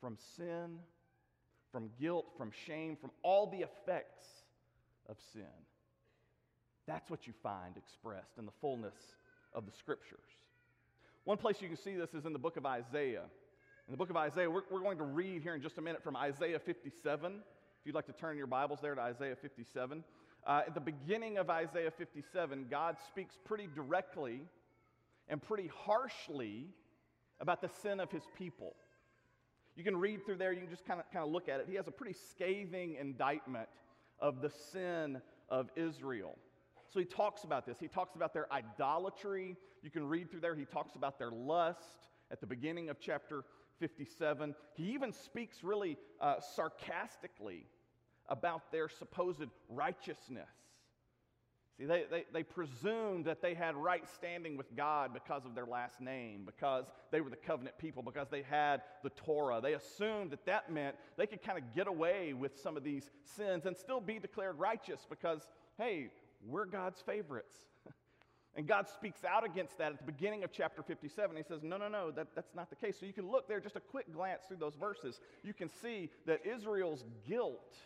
from 0.00 0.16
sin 0.36 0.78
from 1.76 1.90
guilt, 2.00 2.32
from 2.38 2.50
shame, 2.66 2.96
from 2.96 3.10
all 3.22 3.46
the 3.46 3.58
effects 3.58 4.24
of 5.10 5.18
sin. 5.34 5.42
That's 6.86 7.10
what 7.10 7.26
you 7.26 7.34
find 7.42 7.76
expressed 7.76 8.38
in 8.38 8.46
the 8.46 8.52
fullness 8.62 8.94
of 9.52 9.66
the 9.66 9.72
scriptures. 9.72 10.24
One 11.26 11.38
place 11.38 11.60
you 11.60 11.66
can 11.66 11.76
see 11.76 11.96
this 11.96 12.14
is 12.14 12.24
in 12.24 12.32
the 12.32 12.38
book 12.38 12.56
of 12.56 12.64
Isaiah. 12.64 13.24
In 13.88 13.90
the 13.90 13.96
book 13.96 14.10
of 14.10 14.16
Isaiah, 14.16 14.48
we're, 14.48 14.62
we're 14.70 14.78
going 14.78 14.98
to 14.98 15.04
read 15.04 15.42
here 15.42 15.56
in 15.56 15.60
just 15.60 15.76
a 15.76 15.80
minute 15.80 16.04
from 16.04 16.14
Isaiah 16.14 16.60
57. 16.60 17.32
If 17.32 17.40
you'd 17.84 17.96
like 17.96 18.06
to 18.06 18.12
turn 18.12 18.36
your 18.36 18.46
Bibles 18.46 18.78
there 18.80 18.94
to 18.94 19.00
Isaiah 19.00 19.34
57. 19.34 20.04
Uh, 20.46 20.62
at 20.64 20.74
the 20.74 20.80
beginning 20.80 21.38
of 21.38 21.50
Isaiah 21.50 21.90
57, 21.90 22.66
God 22.70 22.96
speaks 23.08 23.36
pretty 23.44 23.68
directly 23.74 24.42
and 25.26 25.42
pretty 25.42 25.68
harshly 25.84 26.68
about 27.40 27.60
the 27.60 27.70
sin 27.82 27.98
of 27.98 28.08
his 28.12 28.22
people. 28.38 28.76
You 29.74 29.82
can 29.82 29.96
read 29.96 30.24
through 30.24 30.36
there, 30.36 30.52
you 30.52 30.60
can 30.60 30.70
just 30.70 30.86
kind 30.86 31.00
of, 31.00 31.10
kind 31.12 31.24
of 31.24 31.32
look 31.32 31.48
at 31.48 31.58
it. 31.58 31.66
He 31.68 31.74
has 31.74 31.88
a 31.88 31.92
pretty 31.92 32.16
scathing 32.30 32.98
indictment 33.00 33.68
of 34.20 34.42
the 34.42 34.50
sin 34.70 35.20
of 35.48 35.70
Israel. 35.74 36.36
So 36.96 37.00
he 37.00 37.04
talks 37.04 37.44
about 37.44 37.66
this. 37.66 37.78
He 37.78 37.88
talks 37.88 38.16
about 38.16 38.32
their 38.32 38.50
idolatry. 38.50 39.58
You 39.82 39.90
can 39.90 40.08
read 40.08 40.30
through 40.30 40.40
there. 40.40 40.54
He 40.54 40.64
talks 40.64 40.94
about 40.94 41.18
their 41.18 41.30
lust 41.30 42.08
at 42.30 42.40
the 42.40 42.46
beginning 42.46 42.88
of 42.88 42.98
chapter 42.98 43.44
57. 43.80 44.54
He 44.72 44.94
even 44.94 45.12
speaks 45.12 45.62
really 45.62 45.98
uh, 46.22 46.36
sarcastically 46.54 47.66
about 48.30 48.72
their 48.72 48.88
supposed 48.88 49.42
righteousness. 49.68 50.48
See, 51.76 51.84
they, 51.84 52.04
they, 52.10 52.24
they 52.32 52.42
presumed 52.42 53.26
that 53.26 53.42
they 53.42 53.52
had 53.52 53.76
right 53.76 54.08
standing 54.14 54.56
with 54.56 54.74
God 54.74 55.12
because 55.12 55.44
of 55.44 55.54
their 55.54 55.66
last 55.66 56.00
name, 56.00 56.44
because 56.46 56.86
they 57.10 57.20
were 57.20 57.28
the 57.28 57.36
covenant 57.36 57.76
people, 57.76 58.02
because 58.02 58.28
they 58.30 58.40
had 58.40 58.80
the 59.02 59.10
Torah. 59.10 59.60
They 59.60 59.74
assumed 59.74 60.30
that 60.30 60.46
that 60.46 60.72
meant 60.72 60.96
they 61.18 61.26
could 61.26 61.42
kind 61.42 61.58
of 61.58 61.74
get 61.74 61.88
away 61.88 62.32
with 62.32 62.58
some 62.58 62.74
of 62.74 62.84
these 62.84 63.10
sins 63.22 63.66
and 63.66 63.76
still 63.76 64.00
be 64.00 64.18
declared 64.18 64.58
righteous 64.58 65.06
because, 65.10 65.46
hey, 65.76 66.08
we're 66.46 66.66
God's 66.66 67.00
favorites. 67.00 67.56
and 68.56 68.66
God 68.66 68.88
speaks 68.88 69.24
out 69.24 69.44
against 69.44 69.78
that 69.78 69.92
at 69.92 69.98
the 69.98 70.04
beginning 70.04 70.44
of 70.44 70.52
chapter 70.52 70.82
57. 70.82 71.36
He 71.36 71.42
says, 71.42 71.62
no, 71.62 71.76
no, 71.76 71.88
no, 71.88 72.10
that, 72.12 72.28
that's 72.34 72.54
not 72.54 72.70
the 72.70 72.76
case. 72.76 72.96
So 72.98 73.06
you 73.06 73.12
can 73.12 73.30
look 73.30 73.48
there, 73.48 73.60
just 73.60 73.76
a 73.76 73.80
quick 73.80 74.12
glance 74.12 74.42
through 74.46 74.58
those 74.58 74.74
verses. 74.74 75.20
You 75.42 75.54
can 75.54 75.68
see 75.82 76.10
that 76.26 76.40
Israel's 76.46 77.04
guilt 77.28 77.76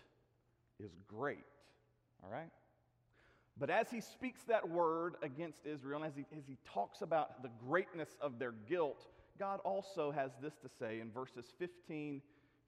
is 0.78 0.92
great. 1.08 1.44
All 2.22 2.30
right? 2.30 2.50
But 3.58 3.70
as 3.70 3.90
he 3.90 4.00
speaks 4.00 4.42
that 4.44 4.68
word 4.68 5.16
against 5.22 5.66
Israel, 5.66 6.02
and 6.02 6.10
as 6.10 6.16
he, 6.16 6.24
as 6.36 6.46
he 6.46 6.56
talks 6.72 7.02
about 7.02 7.42
the 7.42 7.50
greatness 7.66 8.16
of 8.20 8.38
their 8.38 8.52
guilt, 8.68 9.06
God 9.38 9.60
also 9.64 10.10
has 10.10 10.30
this 10.42 10.54
to 10.62 10.68
say 10.78 11.00
in 11.00 11.10
verses 11.10 11.46
15 11.58 12.22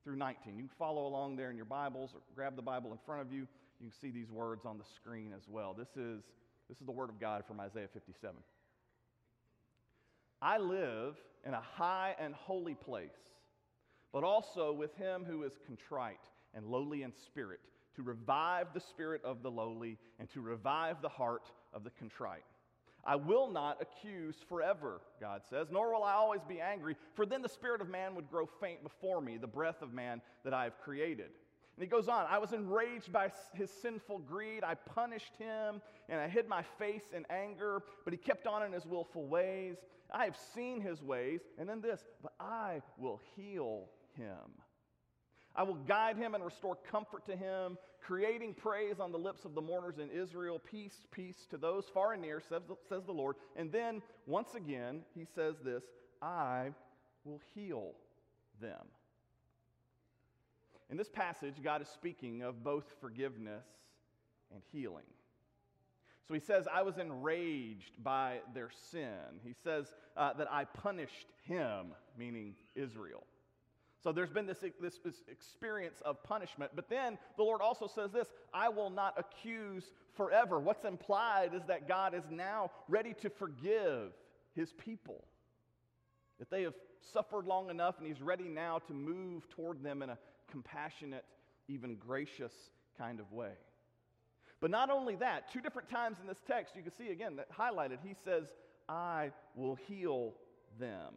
through 0.05 0.17
19. 0.17 0.57
You 0.57 0.63
can 0.65 0.71
follow 0.79 1.07
along 1.07 1.37
there 1.37 1.51
in 1.51 1.57
your 1.57 1.65
Bibles 1.65 2.11
or 2.15 2.21
grab 2.35 2.57
the 2.57 2.63
Bible 2.63 2.93
in 2.93 2.99
front 3.07 3.23
of 3.23 3.33
you. 3.33 3.47
You 3.83 3.89
can 3.89 3.99
see 3.99 4.13
these 4.13 4.31
words 4.31 4.65
on 4.65 4.79
the 4.79 4.85
screen 4.95 5.33
as 5.37 5.49
well. 5.49 5.75
This 5.77 5.89
is, 5.97 6.23
this 6.69 6.79
is 6.79 6.87
the 6.87 6.93
word 6.93 7.11
of 7.11 7.19
God 7.19 7.43
from 7.45 7.59
Isaiah 7.59 7.89
57. 7.93 8.37
I 10.41 10.59
live 10.59 11.17
in 11.45 11.53
a 11.53 11.61
high 11.61 12.15
and 12.21 12.33
holy 12.33 12.75
place, 12.75 13.11
but 14.13 14.23
also 14.23 14.73
with 14.73 14.95
him 14.95 15.25
who 15.29 15.43
is 15.43 15.55
contrite 15.67 16.21
and 16.55 16.65
lowly 16.65 17.03
in 17.03 17.13
spirit, 17.13 17.59
to 17.97 18.03
revive 18.05 18.69
the 18.73 18.79
spirit 18.81 19.21
of 19.25 19.43
the 19.43 19.51
lowly 19.51 19.99
and 20.21 20.31
to 20.31 20.41
revive 20.41 21.03
the 21.03 21.09
heart 21.09 21.51
of 21.75 21.83
the 21.83 21.91
contrite. 21.91 22.45
I 23.05 23.17
will 23.17 23.51
not 23.51 23.83
accuse 23.83 24.37
forever, 24.49 25.01
God 25.21 25.43
says, 25.51 25.67
nor 25.73 25.93
will 25.93 26.05
I 26.05 26.13
always 26.13 26.43
be 26.49 26.61
angry, 26.61 26.95
for 27.15 27.27
then 27.27 27.43
the 27.43 27.49
spirit 27.49 27.81
of 27.81 27.89
man 27.89 28.15
would 28.15 28.31
grow 28.31 28.47
faint 28.61 28.85
before 28.85 29.21
me, 29.21 29.39
the 29.39 29.49
breath 29.49 29.83
of 29.83 29.93
man 29.93 30.23
that 30.45 30.55
I 30.55 30.63
have 30.63 30.79
created. 30.79 31.31
And 31.77 31.83
he 31.83 31.89
goes 31.89 32.09
on, 32.09 32.27
I 32.29 32.39
was 32.39 32.53
enraged 32.53 33.13
by 33.13 33.33
his 33.55 33.71
sinful 33.71 34.21
greed. 34.21 34.63
I 34.63 34.75
punished 34.75 35.37
him, 35.39 35.81
and 36.09 36.21
I 36.21 36.29
hid 36.29 36.47
my 36.49 36.63
face 36.79 37.05
in 37.15 37.25
anger, 37.31 37.83
but 38.05 38.13
he 38.13 38.19
kept 38.19 38.47
on 38.47 38.63
in 38.63 38.73
his 38.73 38.85
willful 38.85 39.27
ways. 39.27 39.77
I 40.13 40.25
have 40.27 40.37
seen 40.55 40.81
his 40.81 41.03
ways, 41.03 41.41
and 41.59 41.67
then 41.69 41.81
this, 41.81 42.05
but 42.23 42.33
I 42.39 42.83
will 42.99 43.21
heal 43.35 43.89
him. 44.17 44.51
I 45.55 45.63
will 45.63 45.75
guide 45.75 46.17
him 46.17 46.35
and 46.35 46.45
restore 46.45 46.77
comfort 46.91 47.27
to 47.27 47.37
him, 47.37 47.77
creating 48.01 48.55
praise 48.55 49.01
on 49.01 49.13
the 49.13 49.19
lips 49.19 49.45
of 49.45 49.55
the 49.55 49.61
mourners 49.61 49.99
in 49.99 50.11
Israel. 50.11 50.59
Peace, 50.59 51.07
peace 51.11 51.47
to 51.51 51.57
those 51.57 51.87
far 51.93 52.13
and 52.13 52.23
near, 52.23 52.41
says 52.41 52.63
the, 52.67 52.75
says 52.89 53.05
the 53.05 53.13
Lord. 53.13 53.37
And 53.57 53.71
then, 53.71 54.03
once 54.27 54.55
again, 54.55 55.03
he 55.15 55.25
says 55.35 55.57
this 55.65 55.85
I 56.21 56.73
will 57.25 57.41
heal 57.55 57.93
them. 58.61 58.87
In 60.93 60.99
this 60.99 61.09
passage, 61.09 61.55
God 61.65 61.81
is 61.81 61.89
speaking 61.89 62.43
of 62.43 62.63
both 62.63 62.85
forgiveness 63.01 63.65
and 64.53 64.63
healing. 64.73 65.07
So 66.29 66.35
he 66.35 66.41
says, 66.41 66.69
I 66.71 66.83
was 66.83 66.99
enraged 66.99 68.05
by 68.05 68.41
their 68.55 68.69
sin. 68.91 69.41
He 69.43 69.55
says 69.65 69.95
uh, 70.19 70.35
that 70.35 70.53
I 70.53 70.65
punished 70.65 71.29
him, 71.45 71.95
meaning 72.19 72.57
Israel. 72.75 73.25
So 74.05 74.13
there's 74.13 74.29
been 74.29 74.45
this, 74.45 74.59
this, 74.83 74.99
this, 74.99 75.23
experience 75.29 76.03
of 76.05 76.23
punishment. 76.25 76.73
But 76.75 76.91
then 76.91 77.17
the 77.39 77.43
Lord 77.43 77.63
also 77.63 77.87
says 77.87 78.13
this 78.13 78.29
I 78.53 78.69
will 78.69 78.91
not 78.91 79.15
accuse 79.17 79.93
forever. 80.15 80.61
What's 80.61 80.85
implied 80.85 81.55
is 81.55 81.63
that 81.69 81.89
God 81.89 82.15
is 82.15 82.25
now 82.31 82.71
ready 82.87 83.15
to 83.23 83.31
forgive 83.31 84.13
his 84.55 84.75
people. 84.75 85.25
That 86.39 86.51
they 86.51 86.65
have 86.65 86.75
suffered 87.01 87.47
long 87.47 87.71
enough 87.71 87.99
and 87.99 88.07
he's 88.07 88.21
ready 88.21 88.49
now 88.49 88.79
to 88.87 88.93
move 88.93 89.49
toward 89.49 89.83
them 89.83 90.03
in 90.03 90.11
a 90.11 90.19
compassionate, 90.53 91.25
even 91.67 91.97
gracious 91.97 92.53
kind 92.97 93.19
of 93.19 93.33
way. 93.33 93.53
But 94.61 94.71
not 94.71 94.91
only 94.91 95.17
that, 95.17 95.53
two 95.53 95.61
different 95.61 95.89
times 95.89 96.19
in 96.21 96.29
this 96.29 96.39
text, 96.47 96.77
you 96.77 96.83
can 96.83 96.93
see 96.93 97.09
again 97.09 97.35
that 97.37 97.49
highlighted, 97.51 97.99
he 98.05 98.15
says, 98.25 98.47
I 98.89 99.33
will 99.57 99.75
heal 99.75 100.35
them. 100.79 101.15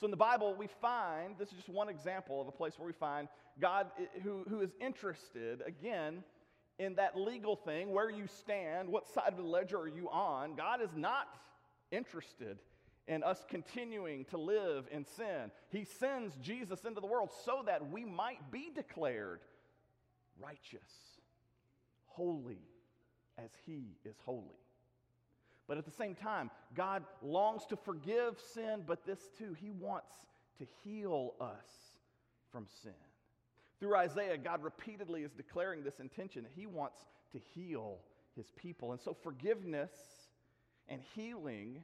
So 0.00 0.06
in 0.06 0.10
the 0.10 0.16
Bible, 0.16 0.56
we 0.58 0.66
find 0.80 1.34
this 1.38 1.50
is 1.50 1.56
just 1.56 1.68
one 1.68 1.88
example 1.88 2.40
of 2.40 2.48
a 2.48 2.52
place 2.52 2.72
where 2.78 2.86
we 2.86 2.92
find 2.94 3.28
God 3.60 3.88
eh, 4.00 4.06
who, 4.22 4.44
who 4.48 4.62
is 4.62 4.70
interested, 4.80 5.62
again, 5.66 6.24
in 6.78 6.94
that 6.94 7.16
legal 7.16 7.54
thing, 7.54 7.92
where 7.92 8.10
you 8.10 8.26
stand, 8.26 8.88
what 8.88 9.06
side 9.06 9.28
of 9.28 9.36
the 9.36 9.42
ledger 9.42 9.78
are 9.78 9.88
you 9.88 10.08
on. 10.08 10.54
God 10.56 10.80
is 10.80 10.90
not 10.96 11.28
interested 11.92 12.58
in 13.10 13.24
us 13.24 13.44
continuing 13.48 14.24
to 14.26 14.38
live 14.38 14.86
in 14.92 15.04
sin. 15.04 15.50
He 15.70 15.84
sends 15.84 16.36
Jesus 16.36 16.84
into 16.84 17.00
the 17.00 17.08
world 17.08 17.30
so 17.44 17.62
that 17.66 17.90
we 17.90 18.04
might 18.04 18.52
be 18.52 18.70
declared 18.72 19.40
righteous, 20.40 21.18
holy 22.06 22.62
as 23.36 23.50
He 23.66 23.96
is 24.04 24.14
holy. 24.24 24.44
But 25.66 25.76
at 25.76 25.84
the 25.84 25.90
same 25.90 26.14
time, 26.14 26.52
God 26.76 27.02
longs 27.20 27.66
to 27.66 27.76
forgive 27.76 28.38
sin, 28.54 28.84
but 28.86 29.04
this 29.04 29.28
too, 29.36 29.56
He 29.60 29.72
wants 29.72 30.14
to 30.58 30.66
heal 30.84 31.34
us 31.40 31.98
from 32.52 32.66
sin. 32.82 32.92
Through 33.80 33.96
Isaiah, 33.96 34.38
God 34.38 34.62
repeatedly 34.62 35.24
is 35.24 35.32
declaring 35.32 35.82
this 35.82 35.98
intention 35.98 36.44
that 36.44 36.52
He 36.54 36.66
wants 36.66 36.98
to 37.32 37.40
heal 37.54 37.98
His 38.36 38.52
people. 38.52 38.92
And 38.92 39.00
so 39.00 39.14
forgiveness 39.20 39.90
and 40.88 41.00
healing 41.16 41.82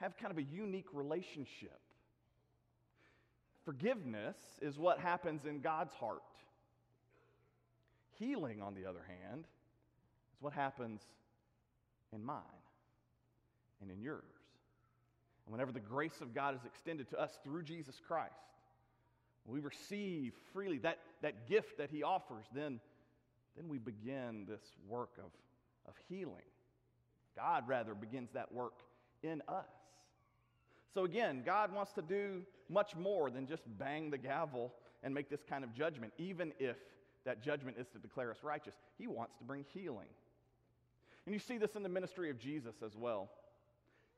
have 0.00 0.16
kind 0.16 0.30
of 0.30 0.38
a 0.38 0.42
unique 0.42 0.86
relationship. 0.92 1.78
Forgiveness 3.64 4.36
is 4.62 4.78
what 4.78 4.98
happens 4.98 5.44
in 5.44 5.60
God's 5.60 5.94
heart. 5.94 6.22
Healing, 8.18 8.62
on 8.62 8.74
the 8.74 8.86
other 8.86 9.02
hand, 9.06 9.44
is 10.34 10.42
what 10.42 10.52
happens 10.52 11.02
in 12.12 12.24
mine 12.24 12.42
and 13.80 13.90
in 13.90 14.00
yours. 14.00 14.24
And 15.46 15.52
whenever 15.52 15.72
the 15.72 15.80
grace 15.80 16.20
of 16.20 16.34
God 16.34 16.54
is 16.54 16.64
extended 16.64 17.08
to 17.10 17.20
us 17.20 17.38
through 17.44 17.62
Jesus 17.62 18.00
Christ, 18.06 18.32
we 19.46 19.60
receive 19.60 20.32
freely 20.52 20.78
that, 20.78 20.98
that 21.22 21.48
gift 21.48 21.78
that 21.78 21.90
He 21.90 22.02
offers, 22.02 22.44
then, 22.54 22.80
then 23.56 23.68
we 23.68 23.78
begin 23.78 24.46
this 24.48 24.62
work 24.88 25.10
of, 25.18 25.30
of 25.86 25.94
healing. 26.08 26.34
God, 27.36 27.64
rather, 27.66 27.94
begins 27.94 28.30
that 28.32 28.52
work 28.52 28.74
in 29.22 29.42
us. 29.48 29.64
So, 30.92 31.04
again, 31.04 31.42
God 31.44 31.72
wants 31.72 31.92
to 31.92 32.02
do 32.02 32.42
much 32.68 32.96
more 32.96 33.30
than 33.30 33.46
just 33.46 33.62
bang 33.78 34.10
the 34.10 34.18
gavel 34.18 34.72
and 35.02 35.14
make 35.14 35.30
this 35.30 35.42
kind 35.48 35.64
of 35.64 35.72
judgment, 35.72 36.12
even 36.18 36.52
if 36.58 36.76
that 37.24 37.42
judgment 37.42 37.76
is 37.78 37.86
to 37.88 37.98
declare 37.98 38.30
us 38.30 38.38
righteous. 38.42 38.74
He 38.98 39.06
wants 39.06 39.36
to 39.38 39.44
bring 39.44 39.64
healing. 39.72 40.08
And 41.26 41.34
you 41.34 41.38
see 41.38 41.58
this 41.58 41.76
in 41.76 41.82
the 41.82 41.88
ministry 41.88 42.30
of 42.30 42.38
Jesus 42.38 42.76
as 42.84 42.96
well. 42.96 43.30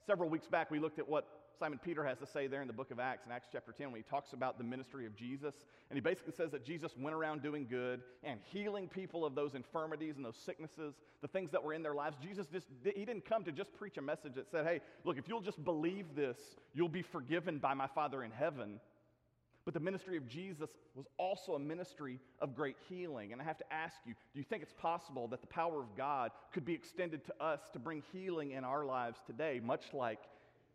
Several 0.06 0.28
weeks 0.28 0.46
back, 0.46 0.70
we 0.70 0.78
looked 0.78 0.98
at 0.98 1.08
what 1.08 1.26
Simon 1.58 1.78
Peter 1.82 2.04
has 2.04 2.18
to 2.18 2.26
say 2.26 2.46
there 2.46 2.62
in 2.62 2.66
the 2.66 2.72
book 2.72 2.90
of 2.90 2.98
Acts, 2.98 3.26
in 3.26 3.32
Acts 3.32 3.48
chapter 3.52 3.72
10, 3.72 3.92
when 3.92 4.00
he 4.00 4.08
talks 4.08 4.32
about 4.32 4.58
the 4.58 4.64
ministry 4.64 5.06
of 5.06 5.16
Jesus. 5.16 5.54
And 5.90 5.96
he 5.96 6.00
basically 6.00 6.32
says 6.32 6.50
that 6.50 6.64
Jesus 6.64 6.92
went 6.98 7.14
around 7.14 7.42
doing 7.42 7.66
good 7.68 8.00
and 8.24 8.40
healing 8.52 8.88
people 8.88 9.24
of 9.24 9.34
those 9.34 9.54
infirmities 9.54 10.16
and 10.16 10.24
those 10.24 10.36
sicknesses, 10.36 10.94
the 11.20 11.28
things 11.28 11.50
that 11.50 11.62
were 11.62 11.74
in 11.74 11.82
their 11.82 11.94
lives. 11.94 12.16
Jesus 12.22 12.46
just, 12.52 12.66
he 12.84 13.04
didn't 13.04 13.24
come 13.24 13.44
to 13.44 13.52
just 13.52 13.72
preach 13.74 13.98
a 13.98 14.02
message 14.02 14.34
that 14.34 14.50
said, 14.50 14.66
hey, 14.66 14.80
look, 15.04 15.18
if 15.18 15.28
you'll 15.28 15.40
just 15.40 15.62
believe 15.64 16.14
this, 16.14 16.38
you'll 16.74 16.88
be 16.88 17.02
forgiven 17.02 17.58
by 17.58 17.74
my 17.74 17.86
Father 17.86 18.24
in 18.24 18.30
heaven. 18.30 18.80
But 19.64 19.74
the 19.74 19.80
ministry 19.80 20.16
of 20.16 20.26
Jesus 20.28 20.70
was 20.94 21.06
also 21.18 21.54
a 21.54 21.58
ministry 21.58 22.18
of 22.40 22.54
great 22.54 22.76
healing. 22.88 23.32
And 23.32 23.40
I 23.40 23.44
have 23.44 23.58
to 23.58 23.72
ask 23.72 23.94
you 24.04 24.14
do 24.34 24.40
you 24.40 24.44
think 24.44 24.62
it's 24.62 24.72
possible 24.72 25.28
that 25.28 25.40
the 25.40 25.46
power 25.46 25.80
of 25.80 25.96
God 25.96 26.32
could 26.52 26.64
be 26.64 26.74
extended 26.74 27.24
to 27.26 27.34
us 27.42 27.60
to 27.72 27.78
bring 27.78 28.02
healing 28.12 28.52
in 28.52 28.64
our 28.64 28.84
lives 28.84 29.20
today, 29.26 29.60
much 29.62 29.84
like 29.92 30.18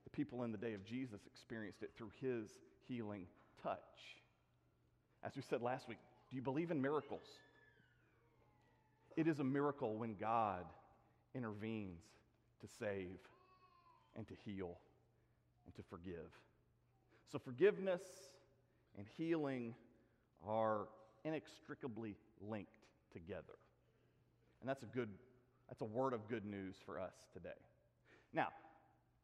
the 0.07 0.15
people 0.15 0.43
in 0.43 0.53
the 0.53 0.57
day 0.57 0.73
of 0.73 0.85
Jesus 0.85 1.19
experienced 1.25 1.83
it 1.83 1.91
through 1.97 2.11
his 2.21 2.47
healing 2.87 3.25
touch? 3.61 3.77
As 5.21 5.35
we 5.35 5.41
said 5.41 5.61
last 5.61 5.89
week, 5.89 5.97
do 6.29 6.37
you 6.37 6.41
believe 6.41 6.71
in 6.71 6.81
miracles? 6.81 7.25
It 9.17 9.27
is 9.27 9.41
a 9.41 9.43
miracle 9.43 9.97
when 9.97 10.15
God 10.15 10.63
intervenes 11.35 11.99
to 12.61 12.67
save 12.79 13.17
and 14.15 14.25
to 14.29 14.33
heal 14.45 14.77
and 15.65 15.75
to 15.75 15.83
forgive. 15.89 16.31
So, 17.29 17.37
forgiveness 17.37 18.01
and 18.97 19.05
healing 19.17 19.75
are 20.47 20.87
inextricably 21.25 22.15
linked 22.41 22.71
together. 23.11 23.57
And 24.61 24.69
that's 24.69 24.83
a 24.83 24.87
good 24.87 25.09
that's 25.67 25.81
a 25.81 25.85
word 25.85 26.13
of 26.13 26.29
good 26.29 26.45
news 26.45 26.75
for 26.85 26.97
us 26.97 27.11
today. 27.33 27.49
Now, 28.33 28.47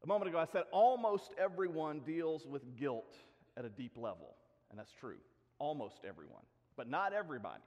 a 0.04 0.08
moment 0.08 0.30
ago 0.30 0.40
I 0.40 0.46
said 0.46 0.64
almost 0.72 1.32
everyone 1.38 2.00
deals 2.00 2.46
with 2.46 2.76
guilt 2.76 3.16
at 3.58 3.66
a 3.66 3.70
deep 3.70 3.98
level, 3.98 4.36
and 4.70 4.80
that's 4.80 4.94
true. 5.00 5.18
Almost 5.60 6.02
everyone, 6.08 6.44
but 6.76 6.90
not 6.90 7.14
everybody. 7.14 7.64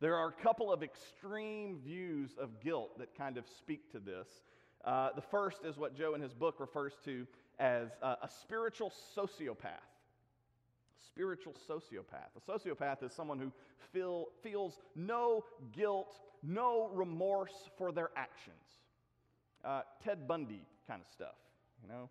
There 0.00 0.16
are 0.16 0.28
a 0.28 0.42
couple 0.42 0.72
of 0.72 0.82
extreme 0.82 1.78
views 1.84 2.30
of 2.38 2.60
guilt 2.60 2.98
that 2.98 3.16
kind 3.16 3.38
of 3.38 3.44
speak 3.58 3.90
to 3.92 3.98
this. 3.98 4.28
Uh, 4.84 5.10
the 5.14 5.22
first 5.22 5.64
is 5.64 5.78
what 5.78 5.96
Joe 5.96 6.14
in 6.14 6.20
his 6.20 6.34
book 6.34 6.56
refers 6.58 6.92
to 7.06 7.26
as 7.58 7.88
uh, 8.02 8.16
a 8.22 8.28
spiritual 8.28 8.92
sociopath 9.16 9.94
spiritual 11.14 11.54
sociopath. 11.68 12.30
A 12.36 12.50
sociopath 12.50 13.02
is 13.02 13.12
someone 13.12 13.38
who 13.38 13.52
feel, 13.92 14.26
feels 14.42 14.78
no 14.96 15.44
guilt, 15.72 16.18
no 16.42 16.90
remorse 16.92 17.70
for 17.78 17.92
their 17.92 18.10
actions. 18.16 18.56
Uh, 19.64 19.82
Ted 20.02 20.26
Bundy 20.26 20.62
kind 20.86 21.00
of 21.00 21.10
stuff, 21.12 21.36
you 21.84 21.92
know? 21.92 22.08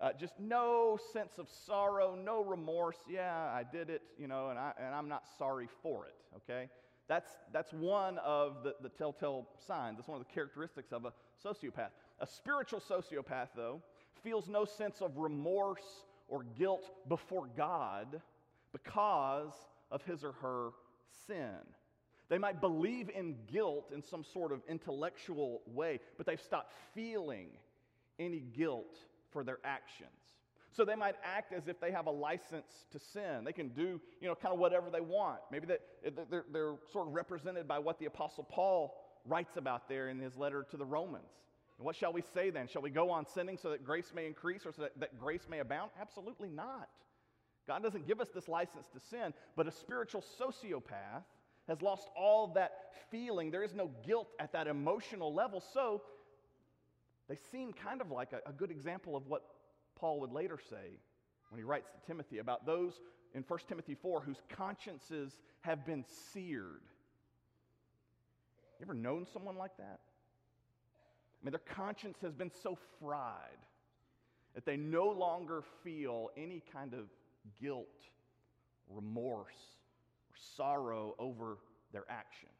Uh, 0.00 0.12
just 0.18 0.32
no 0.40 0.98
sense 1.12 1.32
of 1.38 1.46
sorrow, 1.66 2.14
no 2.14 2.42
remorse. 2.42 2.96
Yeah, 3.08 3.34
I 3.34 3.64
did 3.70 3.90
it, 3.90 4.02
you 4.18 4.26
know, 4.28 4.48
and, 4.48 4.58
I, 4.58 4.72
and 4.78 4.94
I'm 4.94 5.08
not 5.08 5.24
sorry 5.36 5.68
for 5.82 6.06
it, 6.06 6.14
okay? 6.36 6.70
That's, 7.06 7.30
that's 7.52 7.72
one 7.72 8.18
of 8.18 8.62
the, 8.62 8.76
the 8.80 8.88
telltale 8.88 9.46
signs. 9.66 9.98
That's 9.98 10.08
one 10.08 10.18
of 10.18 10.26
the 10.26 10.32
characteristics 10.32 10.92
of 10.92 11.04
a 11.04 11.12
sociopath. 11.44 11.90
A 12.20 12.26
spiritual 12.26 12.80
sociopath, 12.80 13.48
though, 13.54 13.82
feels 14.22 14.48
no 14.48 14.64
sense 14.64 15.02
of 15.02 15.18
remorse 15.18 16.04
or 16.28 16.44
guilt 16.56 16.90
before 17.08 17.48
God 17.56 18.22
because 18.72 19.52
of 19.90 20.02
his 20.04 20.24
or 20.24 20.32
her 20.40 20.70
sin. 21.26 21.58
They 22.28 22.38
might 22.38 22.60
believe 22.60 23.10
in 23.10 23.34
guilt 23.52 23.90
in 23.92 24.02
some 24.02 24.22
sort 24.22 24.52
of 24.52 24.62
intellectual 24.68 25.62
way, 25.66 25.98
but 26.16 26.26
they've 26.26 26.40
stopped 26.40 26.72
feeling 26.94 27.48
any 28.20 28.40
guilt 28.56 28.96
for 29.32 29.44
their 29.44 29.58
actions. 29.64 30.10
So 30.72 30.84
they 30.84 30.94
might 30.94 31.16
act 31.24 31.52
as 31.52 31.66
if 31.66 31.80
they 31.80 31.90
have 31.90 32.06
a 32.06 32.10
license 32.10 32.86
to 32.92 32.98
sin. 32.98 33.44
They 33.44 33.52
can 33.52 33.70
do, 33.70 34.00
you 34.20 34.28
know, 34.28 34.34
kind 34.34 34.54
of 34.54 34.60
whatever 34.60 34.88
they 34.88 35.00
want. 35.00 35.40
Maybe 35.50 35.66
they're, 35.66 36.44
they're 36.52 36.74
sort 36.92 37.08
of 37.08 37.14
represented 37.14 37.66
by 37.66 37.80
what 37.80 37.98
the 37.98 38.06
Apostle 38.06 38.44
Paul 38.44 38.94
writes 39.26 39.56
about 39.56 39.88
there 39.88 40.08
in 40.08 40.20
his 40.20 40.36
letter 40.36 40.64
to 40.70 40.76
the 40.76 40.84
Romans. 40.84 41.32
And 41.78 41.84
what 41.84 41.96
shall 41.96 42.12
we 42.12 42.22
say 42.34 42.50
then? 42.50 42.68
Shall 42.68 42.82
we 42.82 42.90
go 42.90 43.10
on 43.10 43.26
sinning 43.26 43.58
so 43.60 43.70
that 43.70 43.84
grace 43.84 44.12
may 44.14 44.26
increase 44.26 44.64
or 44.64 44.72
so 44.72 44.82
that, 44.82 45.00
that 45.00 45.18
grace 45.18 45.48
may 45.48 45.58
abound? 45.58 45.90
Absolutely 46.00 46.48
not. 46.48 46.88
God 47.66 47.82
doesn't 47.82 48.06
give 48.06 48.20
us 48.20 48.28
this 48.34 48.48
license 48.48 48.86
to 48.92 49.00
sin, 49.00 49.32
but 49.56 49.66
a 49.66 49.72
spiritual 49.72 50.24
sociopath 50.40 51.24
has 51.68 51.82
lost 51.82 52.08
all 52.16 52.48
that 52.54 52.72
feeling. 53.10 53.50
There 53.50 53.62
is 53.62 53.74
no 53.74 53.90
guilt 54.06 54.28
at 54.38 54.52
that 54.52 54.66
emotional 54.66 55.32
level. 55.32 55.62
So 55.72 56.02
they 57.30 57.38
seem 57.52 57.72
kind 57.72 58.00
of 58.00 58.10
like 58.10 58.32
a, 58.32 58.50
a 58.50 58.52
good 58.52 58.72
example 58.72 59.16
of 59.16 59.28
what 59.28 59.42
Paul 59.94 60.18
would 60.20 60.32
later 60.32 60.58
say 60.68 60.98
when 61.50 61.58
he 61.58 61.64
writes 61.64 61.88
to 61.90 62.06
Timothy 62.06 62.38
about 62.38 62.66
those 62.66 63.00
in 63.34 63.44
1 63.46 63.58
Timothy 63.68 63.94
4 63.94 64.20
whose 64.20 64.42
consciences 64.48 65.36
have 65.60 65.86
been 65.86 66.04
seared. 66.32 66.82
You 68.80 68.86
ever 68.86 68.94
known 68.94 69.26
someone 69.32 69.56
like 69.56 69.76
that? 69.76 70.00
I 71.40 71.44
mean, 71.44 71.52
their 71.52 71.74
conscience 71.74 72.18
has 72.22 72.34
been 72.34 72.50
so 72.62 72.76
fried 73.00 73.64
that 74.54 74.66
they 74.66 74.76
no 74.76 75.06
longer 75.08 75.62
feel 75.84 76.30
any 76.36 76.62
kind 76.72 76.94
of 76.94 77.06
guilt, 77.62 77.86
remorse, 78.88 79.54
or 80.28 80.36
sorrow 80.56 81.14
over 81.20 81.58
their 81.92 82.04
actions. 82.10 82.50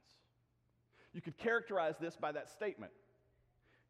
You 1.13 1.21
could 1.21 1.37
characterize 1.39 1.97
this 2.01 2.17
by 2.17 2.31
that 2.33 2.49
statement 2.49 2.93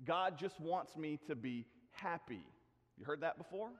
God 0.06 0.38
just 0.38 0.60
wants 0.60 0.96
me 0.96 1.18
to 1.26 1.34
be 1.34 1.66
happy. 1.92 2.42
You 2.98 3.04
heard 3.04 3.20
that 3.22 3.38
before? 3.38 3.70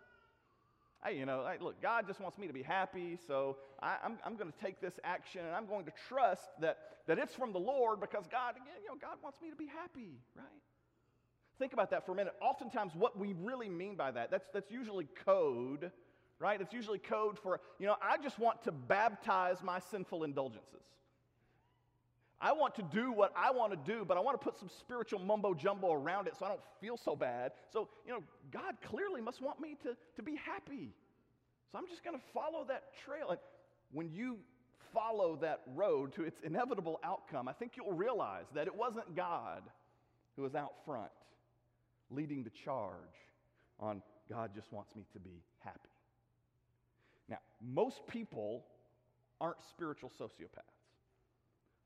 Hey, 1.04 1.16
you 1.18 1.24
know, 1.24 1.46
hey, 1.46 1.56
look, 1.62 1.80
God 1.80 2.06
just 2.06 2.20
wants 2.20 2.36
me 2.36 2.46
to 2.46 2.52
be 2.52 2.62
happy, 2.62 3.18
so 3.26 3.56
I, 3.82 3.96
I'm, 4.04 4.18
I'm 4.24 4.36
going 4.36 4.52
to 4.52 4.58
take 4.58 4.82
this 4.82 5.00
action 5.02 5.42
and 5.46 5.54
I'm 5.54 5.66
going 5.66 5.86
to 5.86 5.92
trust 6.08 6.50
that, 6.60 6.76
that 7.06 7.18
it's 7.18 7.34
from 7.34 7.52
the 7.52 7.58
Lord 7.58 8.00
because 8.00 8.24
God, 8.30 8.50
again, 8.50 8.82
you 8.82 8.88
know, 8.88 8.98
God 9.00 9.16
wants 9.22 9.40
me 9.40 9.48
to 9.48 9.56
be 9.56 9.66
happy, 9.66 10.18
right? 10.36 10.46
Think 11.58 11.72
about 11.72 11.90
that 11.90 12.04
for 12.04 12.12
a 12.12 12.14
minute. 12.14 12.34
Oftentimes, 12.42 12.92
what 12.94 13.18
we 13.18 13.34
really 13.38 13.68
mean 13.68 13.94
by 13.94 14.10
that, 14.10 14.30
that's, 14.30 14.48
that's 14.52 14.70
usually 14.70 15.06
code, 15.24 15.90
right? 16.38 16.60
It's 16.60 16.72
usually 16.72 16.98
code 16.98 17.38
for, 17.38 17.60
you 17.78 17.86
know, 17.86 17.96
I 18.02 18.16
just 18.22 18.38
want 18.38 18.62
to 18.64 18.72
baptize 18.72 19.62
my 19.62 19.78
sinful 19.78 20.24
indulgences. 20.24 20.84
I 22.40 22.52
want 22.52 22.74
to 22.76 22.82
do 22.82 23.12
what 23.12 23.32
I 23.36 23.50
want 23.50 23.72
to 23.72 23.92
do, 23.92 24.04
but 24.04 24.16
I 24.16 24.20
want 24.20 24.40
to 24.40 24.44
put 24.44 24.58
some 24.58 24.70
spiritual 24.78 25.20
mumbo 25.20 25.52
jumbo 25.52 25.92
around 25.92 26.26
it 26.26 26.34
so 26.38 26.46
I 26.46 26.48
don't 26.48 26.60
feel 26.80 26.96
so 26.96 27.14
bad. 27.14 27.52
So, 27.70 27.88
you 28.06 28.12
know, 28.12 28.22
God 28.50 28.76
clearly 28.82 29.20
must 29.20 29.42
want 29.42 29.60
me 29.60 29.76
to, 29.82 29.96
to 30.16 30.22
be 30.22 30.36
happy. 30.36 30.94
So 31.70 31.78
I'm 31.78 31.86
just 31.86 32.02
going 32.02 32.16
to 32.16 32.22
follow 32.32 32.64
that 32.68 32.84
trail. 33.04 33.30
And 33.30 33.38
when 33.92 34.10
you 34.10 34.38
follow 34.94 35.36
that 35.42 35.60
road 35.74 36.14
to 36.14 36.24
its 36.24 36.40
inevitable 36.42 36.98
outcome, 37.04 37.46
I 37.46 37.52
think 37.52 37.72
you'll 37.76 37.92
realize 37.92 38.46
that 38.54 38.66
it 38.66 38.74
wasn't 38.74 39.14
God 39.14 39.62
who 40.36 40.42
was 40.42 40.54
out 40.54 40.72
front 40.86 41.10
leading 42.10 42.42
the 42.42 42.50
charge 42.50 42.94
on 43.78 44.02
God 44.30 44.52
just 44.54 44.72
wants 44.72 44.94
me 44.96 45.04
to 45.12 45.18
be 45.18 45.42
happy. 45.58 45.78
Now, 47.28 47.38
most 47.60 48.06
people 48.06 48.64
aren't 49.40 49.62
spiritual 49.68 50.10
sociopaths. 50.18 50.79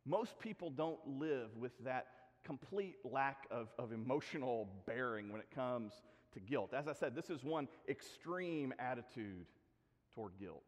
Most 0.06 0.38
people 0.38 0.70
don't 0.70 1.00
live 1.06 1.56
with 1.56 1.73
that 1.84 2.06
complete 2.44 2.96
lack 3.04 3.46
of, 3.50 3.68
of 3.78 3.92
emotional 3.92 4.68
bearing 4.87 5.32
when 5.32 5.40
it 5.40 5.50
comes 5.54 5.92
to 6.34 6.40
guilt. 6.40 6.75
As 6.75 6.88
I 6.88 6.92
said, 6.92 7.14
this 7.14 7.30
is 7.30 7.42
one 7.42 7.68
extreme 7.88 8.75
attitude 8.78 9.46
toward 10.14 10.33
guilt. 10.38 10.62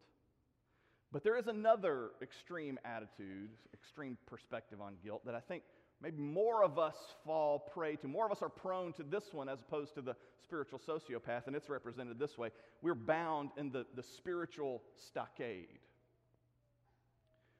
But 1.11 1.23
there 1.23 1.37
is 1.37 1.47
another 1.47 2.09
extreme 2.21 2.77
attitude, 2.83 3.49
extreme 3.73 4.17
perspective 4.25 4.81
on 4.81 4.95
guilt 5.03 5.25
that 5.25 5.35
I 5.35 5.39
think 5.39 5.63
maybe 6.01 6.21
more 6.21 6.63
of 6.63 6.77
us 6.77 6.95
fall 7.25 7.59
prey 7.59 7.95
to. 7.97 8.07
More 8.07 8.25
of 8.25 8.31
us 8.31 8.41
are 8.41 8.49
prone 8.49 8.91
to 8.93 9.03
this 9.03 9.33
one 9.33 9.47
as 9.47 9.61
opposed 9.61 9.93
to 9.95 10.01
the 10.01 10.15
spiritual 10.43 10.79
sociopath, 10.79 11.47
and 11.47 11.55
it's 11.55 11.69
represented 11.69 12.19
this 12.19 12.37
way. 12.37 12.49
We're 12.81 12.95
bound 12.95 13.51
in 13.57 13.71
the, 13.71 13.85
the 13.95 14.03
spiritual 14.03 14.81
stockade. 14.95 15.79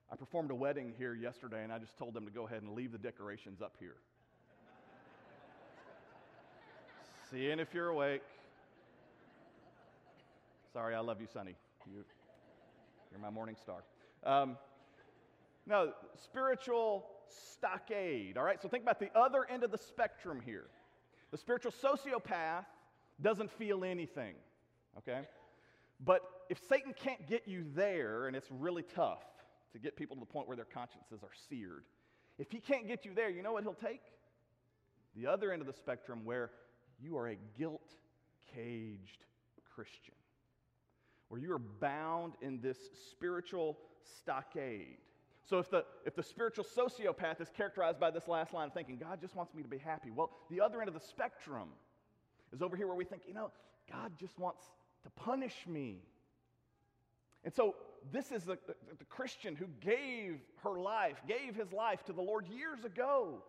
I 0.09 0.15
performed 0.15 0.51
a 0.51 0.55
wedding 0.55 0.93
here 0.97 1.13
yesterday, 1.13 1.63
and 1.63 1.71
I 1.71 1.79
just 1.79 1.97
told 1.97 2.13
them 2.13 2.25
to 2.25 2.31
go 2.31 2.47
ahead 2.47 2.61
and 2.61 2.73
leave 2.73 2.93
the 2.93 2.97
decorations 2.97 3.61
up 3.61 3.75
here. 3.77 3.95
Seeing 7.31 7.59
if 7.59 7.73
you're 7.73 7.89
awake. 7.89 8.21
Sorry, 10.71 10.95
I 10.95 10.99
love 10.99 11.19
you, 11.19 11.27
Sonny. 11.31 11.55
You, 11.91 12.05
are 13.15 13.19
my 13.19 13.29
morning 13.29 13.55
star. 13.61 13.83
Um, 14.23 14.57
no, 15.65 15.91
spiritual 16.23 17.05
stockade, 17.27 18.37
all 18.37 18.43
right? 18.43 18.61
So 18.61 18.69
think 18.69 18.83
about 18.83 18.99
the 18.99 19.09
other 19.13 19.45
end 19.49 19.63
of 19.63 19.71
the 19.71 19.77
spectrum 19.77 20.41
here. 20.45 20.67
The 21.31 21.37
spiritual 21.37 21.73
sociopath 21.73 22.65
doesn't 23.21 23.51
feel 23.51 23.83
anything, 23.83 24.35
okay? 24.97 25.27
But 26.05 26.21
if 26.49 26.59
Satan 26.69 26.93
can't 26.93 27.27
get 27.27 27.47
you 27.47 27.65
there, 27.75 28.27
and 28.27 28.35
it's 28.35 28.47
really 28.49 28.83
tough, 28.83 29.23
to 29.73 29.79
get 29.79 29.95
people 29.95 30.15
to 30.15 30.19
the 30.19 30.25
point 30.25 30.47
where 30.47 30.55
their 30.55 30.65
consciences 30.65 31.23
are 31.23 31.31
seared. 31.49 31.83
If 32.37 32.51
he 32.51 32.59
can't 32.59 32.87
get 32.87 33.05
you 33.05 33.13
there, 33.13 33.29
you 33.29 33.41
know 33.41 33.53
what 33.53 33.63
he'll 33.63 33.73
take? 33.73 34.01
The 35.15 35.27
other 35.27 35.51
end 35.51 35.61
of 35.61 35.67
the 35.67 35.73
spectrum 35.73 36.21
where 36.23 36.51
you 36.99 37.17
are 37.17 37.29
a 37.29 37.37
guilt 37.57 37.93
caged 38.53 39.25
Christian, 39.77 40.15
where 41.29 41.39
you 41.39 41.51
are 41.51 41.59
bound 41.59 42.33
in 42.41 42.59
this 42.61 42.77
spiritual 43.11 43.77
stockade. 44.19 44.97
So 45.45 45.59
if 45.59 45.69
the, 45.69 45.85
if 46.05 46.15
the 46.15 46.23
spiritual 46.23 46.65
sociopath 46.65 47.39
is 47.41 47.49
characterized 47.55 47.99
by 47.99 48.11
this 48.11 48.27
last 48.27 48.53
line 48.53 48.67
of 48.67 48.73
thinking, 48.73 48.97
God 48.97 49.21
just 49.21 49.35
wants 49.35 49.53
me 49.53 49.61
to 49.63 49.69
be 49.69 49.77
happy, 49.77 50.09
well, 50.11 50.31
the 50.49 50.59
other 50.59 50.81
end 50.81 50.87
of 50.87 50.93
the 50.93 51.05
spectrum 51.07 51.69
is 52.51 52.61
over 52.61 52.75
here 52.75 52.87
where 52.87 52.95
we 52.95 53.05
think, 53.05 53.21
you 53.27 53.33
know, 53.33 53.51
God 53.91 54.11
just 54.19 54.37
wants 54.39 54.63
to 55.03 55.09
punish 55.11 55.55
me. 55.67 55.99
And 57.43 57.53
so 57.53 57.75
this 58.11 58.31
is 58.31 58.43
the, 58.43 58.57
the, 58.67 58.75
the, 58.97 59.05
Christian 59.05 59.55
who 59.55 59.65
gave 59.81 60.39
her 60.63 60.79
life, 60.79 61.21
gave 61.27 61.55
his 61.55 61.71
life 61.71 62.03
to 62.05 62.13
the 62.13 62.21
Lord 62.21 62.47
years 62.47 62.83
ago. 62.83 63.43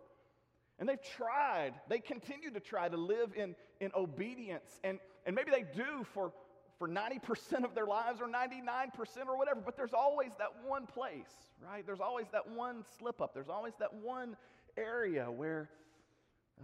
And 0.79 0.87
they've 0.87 1.01
tried, 1.17 1.73
they 1.89 1.99
continue 1.99 2.51
to 2.51 2.59
try 2.59 2.87
to 2.87 2.97
live 2.97 3.33
in, 3.35 3.55
in 3.81 3.91
obedience. 3.95 4.79
And, 4.83 4.99
and 5.25 5.35
maybe 5.35 5.51
they 5.51 5.65
do 5.75 6.05
for, 6.13 6.31
for 6.77 6.87
90% 6.87 7.65
of 7.65 7.75
their 7.75 7.85
lives 7.85 8.21
or 8.21 8.27
99% 8.27 9.27
or 9.27 9.37
whatever, 9.37 9.61
but 9.63 9.75
there's 9.75 9.93
always 9.93 10.31
that 10.39 10.53
one 10.65 10.85
place, 10.85 11.31
right? 11.61 11.85
There's 11.85 11.99
always 11.99 12.27
that 12.31 12.49
one 12.49 12.83
slip 12.97 13.21
up. 13.21 13.33
There's 13.33 13.49
always 13.49 13.73
that 13.79 13.93
one 13.93 14.37
area 14.77 15.29
where 15.29 15.69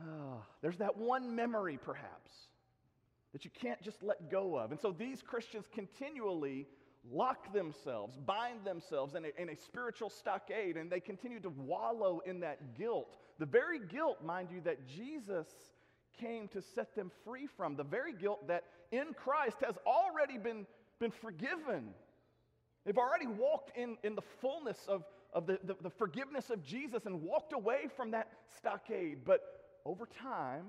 oh, 0.02 0.42
there's 0.62 0.78
that 0.78 0.98
one 0.98 1.36
memory, 1.36 1.78
perhaps, 1.82 2.32
that 3.34 3.44
you 3.44 3.52
can't 3.52 3.82
just 3.82 4.02
let 4.02 4.32
go 4.32 4.58
of. 4.58 4.72
And 4.72 4.80
so 4.80 4.92
these 4.92 5.22
Christians 5.22 5.66
continually 5.74 6.68
lock 7.12 7.54
themselves, 7.54 8.18
bind 8.26 8.66
themselves 8.66 9.16
in 9.16 9.26
a, 9.26 9.42
in 9.42 9.50
a, 9.50 9.56
spiritual 9.56 10.10
stockade, 10.10 10.78
and 10.78 10.92
they 10.92 11.00
continue 11.00 11.40
to 11.40 11.50
wallow 11.50 12.22
in 12.26 12.40
that 12.42 12.78
guilt. 12.78 13.18
The 13.40 13.46
very 13.46 13.80
guilt, 13.80 14.24
mind 14.24 14.50
you, 14.52 14.62
that 14.62 14.88
Jesus 14.88 15.48
came 16.20 16.48
to 16.50 16.62
set 16.62 16.96
them 16.96 17.12
free 17.24 17.48
from. 17.58 17.76
The 17.76 17.84
very 17.84 18.14
guilt 18.14 18.48
that 18.48 18.64
in 18.92 19.14
Christ 19.14 19.58
has 19.64 19.76
already 19.86 20.38
been, 20.38 20.66
been 21.00 21.12
forgiven. 21.12 21.90
They've 22.86 22.98
already 22.98 23.28
walked 23.28 23.78
in, 23.78 23.98
in 24.04 24.16
the 24.16 24.22
fullness 24.42 24.86
of, 24.88 25.04
of 25.34 25.46
the, 25.48 25.60
the, 25.64 25.76
the 25.82 25.90
forgiveness 25.90 26.50
of 26.50 26.64
Jesus 26.64 27.06
and 27.06 27.22
walked 27.22 27.54
away 27.54 27.88
from 27.96 28.12
that 28.12 28.30
stockade. 28.58 29.20
But 29.26 29.42
over 29.86 30.08
time, 30.22 30.66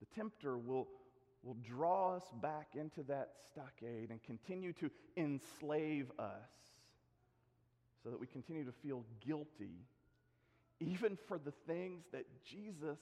the 0.00 0.06
tempter 0.14 0.58
will 0.58 0.88
will 1.46 1.56
draw 1.62 2.16
us 2.16 2.24
back 2.42 2.70
into 2.74 3.04
that 3.04 3.30
stockade 3.52 4.10
and 4.10 4.20
continue 4.24 4.72
to 4.72 4.90
enslave 5.16 6.10
us 6.18 6.50
so 8.02 8.10
that 8.10 8.18
we 8.18 8.26
continue 8.26 8.64
to 8.64 8.72
feel 8.82 9.04
guilty 9.24 9.86
even 10.80 11.16
for 11.28 11.38
the 11.38 11.52
things 11.66 12.02
that 12.12 12.24
Jesus 12.44 12.98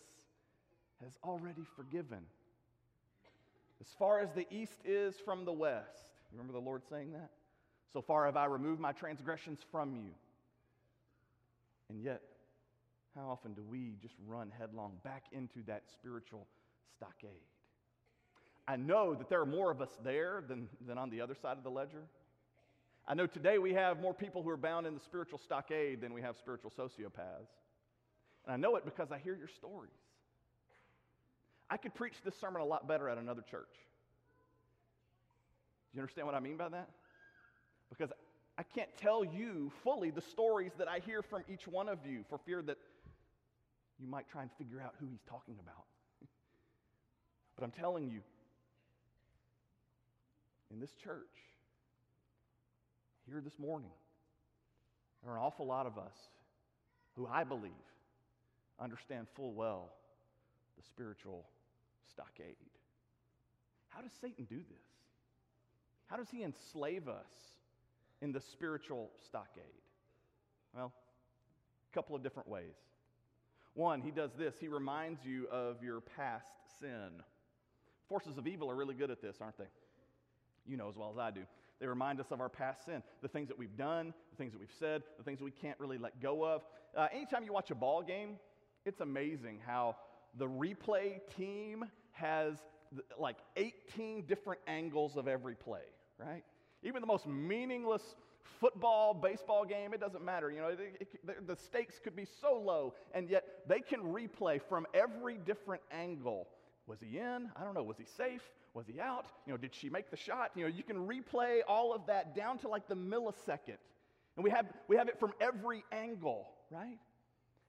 has 1.03 1.13
already 1.25 1.65
forgiven. 1.75 2.21
As 3.81 3.89
far 3.99 4.21
as 4.21 4.31
the 4.33 4.47
east 4.51 4.79
is 4.85 5.15
from 5.25 5.47
the 5.47 5.53
west, 5.53 6.05
you 6.31 6.39
remember 6.39 6.53
the 6.53 6.65
Lord 6.65 6.83
saying 6.89 7.13
that? 7.13 7.31
So 7.93 8.03
far 8.03 8.27
have 8.27 8.37
I 8.37 8.45
removed 8.45 8.81
my 8.81 8.93
transgressions 8.93 9.61
from 9.73 9.97
you. 9.97 10.11
And 11.89 12.03
yet, 12.03 12.21
how 13.15 13.29
often 13.29 13.55
do 13.55 13.63
we 13.63 13.97
just 14.03 14.15
run 14.27 14.53
headlong 14.57 14.99
back 15.03 15.25
into 15.33 15.63
that 15.67 15.85
spiritual 15.91 16.47
stockade? 16.95 17.31
I 18.67 18.77
know 18.77 19.15
that 19.15 19.29
there 19.29 19.41
are 19.41 19.47
more 19.47 19.71
of 19.71 19.83
us 19.83 19.91
there 20.03 20.43
than, 20.49 20.69
than 20.87 20.97
on 20.97 21.11
the 21.11 21.21
other 21.21 21.35
side 21.35 21.59
of 21.59 21.65
the 21.65 21.71
ledger. 21.71 22.05
I 23.07 23.15
know 23.15 23.27
today 23.27 23.59
we 23.59 23.75
have 23.75 24.01
more 24.01 24.15
people 24.15 24.43
who 24.43 24.49
are 24.49 24.57
bound 24.57 24.87
in 24.87 24.95
the 24.95 25.01
spiritual 25.01 25.39
stockade 25.39 26.01
than 26.01 26.15
we 26.15 26.23
have 26.23 26.37
spiritual 26.39 26.73
sociopaths. 26.79 27.53
And 28.47 28.55
I 28.55 28.57
know 28.57 28.77
it 28.77 28.85
because 28.85 29.13
I 29.13 29.19
hear 29.19 29.37
your 29.37 29.49
stories. 29.49 29.91
I 31.69 31.77
could 31.77 31.95
preach 31.95 32.15
this 32.25 32.35
sermon 32.41 32.63
a 32.63 32.65
lot 32.65 32.89
better 32.89 33.09
at 33.09 33.19
another 33.19 33.43
church. 33.43 33.73
Do 35.93 35.97
you 35.97 36.01
understand 36.01 36.27
what 36.27 36.35
I 36.35 36.41
mean 36.41 36.57
by 36.57 36.71
that? 36.71 36.89
Because 37.91 38.11
I 38.57 38.63
can't 38.63 38.89
tell 38.97 39.25
you 39.25 39.71
fully 39.83 40.11
the 40.11 40.23
stories 40.23 40.73
that 40.79 40.89
I 40.89 41.01
hear 41.01 41.23
from 41.23 41.43
each 41.53 41.67
one 41.67 41.89
of 41.89 41.99
you 42.07 42.25
for 42.31 42.39
fear 42.39 42.63
that 42.63 42.79
you 43.99 44.07
might 44.07 44.29
try 44.29 44.43
and 44.43 44.51
figure 44.57 44.81
out 44.81 44.95
who 44.99 45.07
he's 45.11 45.23
talking 45.29 45.57
about. 45.61 45.85
but 47.57 47.65
I'm 47.65 47.71
telling 47.71 48.09
you, 48.09 48.21
in 50.73 50.81
this 50.81 50.95
church, 51.03 51.37
here 53.27 53.41
this 53.41 53.59
morning, 53.59 53.91
there 55.23 55.33
are 55.33 55.37
an 55.37 55.43
awful 55.43 55.67
lot 55.67 55.87
of 55.87 55.99
us 55.99 56.15
who 57.17 57.27
I 57.27 57.45
believe 57.45 57.71
understand 58.81 59.27
full 59.35 59.53
well 59.53 59.93
the 60.77 60.83
spiritual 60.83 61.45
stockade. 62.11 62.57
How 63.89 64.01
does 64.01 64.11
Satan 64.21 64.45
do 64.45 64.57
this? 64.57 64.85
How 66.07 66.17
does 66.17 66.29
he 66.31 66.43
enslave 66.43 67.09
us 67.09 67.31
in 68.21 68.33
the 68.33 68.41
spiritual 68.41 69.11
stockade? 69.27 69.65
Well, 70.75 70.93
a 71.91 71.95
couple 71.95 72.17
of 72.17 72.23
different 72.23 72.49
ways. 72.49 72.75
One, 73.75 74.03
he 74.03 74.11
does 74.11 74.31
this 74.37 74.55
he 74.61 74.69
reminds 74.69 75.25
you 75.25 75.47
of 75.51 75.83
your 75.83 76.01
past 76.01 76.47
sin. 76.81 77.11
Forces 78.09 78.37
of 78.37 78.47
evil 78.47 78.71
are 78.71 78.75
really 78.75 78.95
good 78.95 79.11
at 79.11 79.23
this, 79.23 79.37
aren't 79.41 79.59
they? 79.59 79.65
You 80.67 80.77
know 80.77 80.89
as 80.89 80.97
well 80.97 81.11
as 81.13 81.19
I 81.19 81.31
do. 81.31 81.43
They 81.81 81.87
remind 81.87 82.21
us 82.21 82.27
of 82.31 82.41
our 82.41 82.49
past 82.49 82.87
sin, 82.87 83.03
the 83.21 83.29
things 83.29 83.49
that 83.49 83.59
we've 83.59 83.77
done, 83.77 84.15
the 84.31 84.37
things 84.37 84.53
that 84.53 84.59
we've 84.59 84.69
said, 84.79 85.03
the 85.19 85.25
things 85.25 85.41
we 85.41 85.51
can't 85.51 85.79
really 85.79 85.99
let 85.99 86.21
go 86.21 86.45
of. 86.45 86.63
Uh, 86.97 87.09
anytime 87.13 87.45
you 87.45 87.53
watch 87.53 87.71
a 87.71 87.75
ball 87.75 88.03
game, 88.03 88.37
it's 88.87 89.01
amazing 89.01 89.59
how 89.67 89.97
the 90.39 90.47
replay 90.47 91.21
team 91.37 91.85
has 92.13 92.57
like 93.19 93.37
18 93.57 94.25
different 94.27 94.61
angles 94.67 95.17
of 95.17 95.27
every 95.27 95.55
play, 95.55 95.83
right? 96.19 96.45
Even 96.83 97.01
the 97.01 97.07
most 97.07 97.27
meaningless 97.27 98.15
football, 98.61 99.15
baseball 99.15 99.65
game, 99.65 99.93
it 99.95 100.01
doesn't 100.01 100.25
matter. 100.25 100.51
You 100.51 100.61
know, 100.61 100.69
it, 100.69 100.79
it, 101.01 101.47
the 101.47 101.57
stakes 101.57 101.99
could 102.03 102.15
be 102.15 102.27
so 102.41 102.57
low, 102.59 102.95
and 103.13 103.29
yet 103.29 103.45
they 103.69 103.81
can 103.81 104.01
replay 104.01 104.61
from 104.69 104.87
every 104.95 105.39
different 105.39 105.83
angle. 105.91 106.47
Was 106.87 107.01
he 107.01 107.19
in? 107.19 107.51
I 107.57 107.65
don't 107.65 107.75
know. 107.75 107.83
Was 107.83 107.97
he 107.99 108.05
safe? 108.17 108.43
Was 108.75 108.87
he 108.89 109.01
out? 109.01 109.27
You 109.47 109.53
know, 109.53 109.57
did 109.57 109.73
she 109.73 109.89
make 109.89 110.11
the 110.11 110.17
shot? 110.17 110.51
You 110.57 110.65
know, 110.65 110.69
you 110.69 110.83
can 110.83 111.07
replay 111.07 111.61
all 111.67 111.95
of 111.95 112.07
that 112.07 112.35
down 112.35 112.59
to 112.59 112.69
like 112.69 112.89
the 112.89 112.97
millisecond. 112.97 113.79
And 114.37 114.43
we 114.43 114.51
have, 114.51 114.67
we 114.89 114.97
have 114.97 115.09
it 115.09 115.19
from 115.21 115.33
every 115.41 115.85
angle, 115.93 116.49
right? 116.71 116.99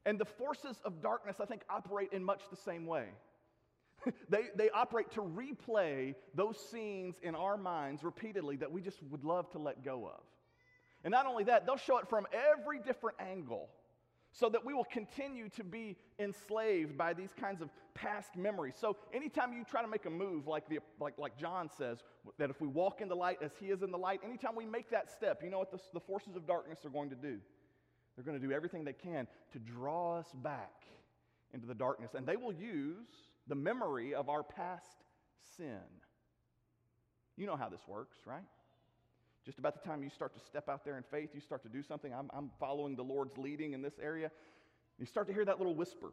And 0.08 0.20
the 0.20 0.26
forces 0.26 0.78
of 0.84 1.02
darkness, 1.04 1.38
I 1.40 1.46
think, 1.46 1.62
operate 1.70 2.10
in 2.12 2.24
much 2.24 2.42
the 2.50 2.58
same 2.58 2.88
way. 2.88 3.06
they, 4.30 4.46
they 4.56 4.72
operate 4.72 5.12
to 5.12 5.22
replay 5.22 6.16
those 6.34 6.58
scenes 6.72 7.16
in 7.22 7.36
our 7.36 7.56
minds 7.56 8.04
repeatedly 8.04 8.58
that 8.58 8.72
we 8.72 8.82
just 8.82 8.98
would 9.12 9.24
love 9.24 9.50
to 9.52 9.60
let 9.60 9.84
go 9.84 10.06
of. 10.08 10.22
And 11.04 11.12
not 11.12 11.28
only 11.28 11.44
that, 11.44 11.68
they'll 11.68 11.78
show 11.78 12.00
it 12.00 12.10
from 12.10 12.26
every 12.34 12.80
different 12.80 13.18
angle 13.20 13.70
so 14.38 14.50
that 14.50 14.66
we 14.66 14.74
will 14.74 14.86
continue 14.86 15.48
to 15.48 15.64
be 15.64 15.96
enslaved 16.20 16.98
by 16.98 17.14
these 17.14 17.32
kinds 17.40 17.62
of 17.62 17.70
past 17.94 18.36
memories. 18.36 18.74
So 18.78 18.98
anytime 19.14 19.54
you 19.54 19.64
try 19.64 19.82
to 19.82 19.88
make 19.88 20.06
a 20.06 20.10
move, 20.10 20.46
like, 20.46 20.68
the, 20.68 20.80
like, 21.00 21.18
like 21.18 21.38
John 21.38 21.70
says, 21.78 22.00
that 22.38 22.50
if 22.50 22.60
we 22.60 22.68
walk 22.68 23.00
in 23.00 23.08
the 23.08 23.16
light 23.16 23.38
as 23.42 23.52
he 23.58 23.68
is 23.68 23.82
in 23.82 23.92
the 23.92 23.98
light, 23.98 24.20
anytime 24.26 24.54
we 24.54 24.66
make 24.66 24.90
that 24.92 25.10
step, 25.10 25.42
you 25.42 25.50
know 25.50 25.60
what 25.60 25.72
the, 25.72 25.80
the 25.94 26.02
forces 26.02 26.36
of 26.36 26.46
darkness 26.46 26.80
are 26.84 26.90
going 26.90 27.10
to 27.12 27.16
do? 27.16 27.38
They're 28.16 28.26
going 28.26 28.40
to 28.40 28.46
do 28.46 28.54
everything 28.54 28.84
they 28.84 28.94
can 28.94 29.26
to 29.54 29.60
draw 29.60 30.20
us 30.20 30.28
back 30.44 30.84
into 31.54 31.66
the 31.66 31.74
darkness. 31.74 32.12
And 32.14 32.28
they 32.28 32.36
will 32.36 32.54
use 32.54 33.08
the 33.48 33.56
memory 33.56 34.14
of 34.14 34.28
our 34.28 34.44
past 34.44 34.98
sin. 35.58 35.80
You 37.38 37.48
know 37.48 37.56
how 37.56 37.70
this 37.70 37.88
works, 37.88 38.18
right? 38.26 38.44
Just 39.46 39.60
about 39.60 39.82
the 39.82 39.88
time 39.88 40.02
you 40.02 40.10
start 40.10 40.34
to 40.34 40.40
step 40.40 40.68
out 40.70 40.84
there 40.84 40.98
in 40.98 41.04
faith, 41.04 41.30
you 41.34 41.40
start 41.40 41.62
to 41.64 41.70
do 41.70 41.84
something. 41.84 42.12
I'm, 42.14 42.30
I'm 42.34 42.50
following 42.60 42.96
the 42.96 43.04
Lord's 43.04 43.38
leading 43.38 43.74
in 43.74 43.82
this 43.82 43.94
area. 44.02 44.32
You 44.98 45.06
start 45.06 45.28
to 45.28 45.34
hear 45.34 45.46
that 45.46 45.60
little 45.60 45.76
whisper. 45.76 46.12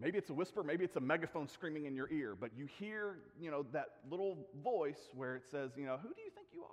Maybe 0.00 0.16
it's 0.16 0.30
a 0.30 0.34
whisper, 0.34 0.62
maybe 0.62 0.84
it's 0.84 0.96
a 0.96 1.00
megaphone 1.00 1.48
screaming 1.48 1.84
in 1.84 1.94
your 1.94 2.10
ear, 2.10 2.34
but 2.38 2.50
you 2.56 2.66
hear, 2.78 3.18
you 3.38 3.50
know, 3.50 3.66
that 3.72 3.88
little 4.10 4.46
voice 4.62 5.10
where 5.14 5.36
it 5.36 5.42
says, 5.50 5.72
you 5.76 5.84
know, 5.84 5.98
who 6.02 6.08
do 6.08 6.22
you 6.22 6.30
think 6.34 6.46
you 6.52 6.62
are? 6.62 6.68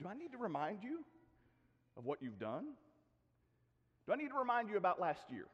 Do 0.00 0.08
I 0.08 0.14
need 0.14 0.32
to 0.32 0.38
remind 0.38 0.82
you 0.82 1.04
of 1.96 2.04
what 2.04 2.22
you've 2.22 2.38
done? 2.38 2.64
Do 4.06 4.12
I 4.12 4.16
need 4.16 4.28
to 4.28 4.38
remind 4.38 4.68
you 4.68 4.76
about 4.76 5.00
last 5.00 5.30
year? 5.30 5.46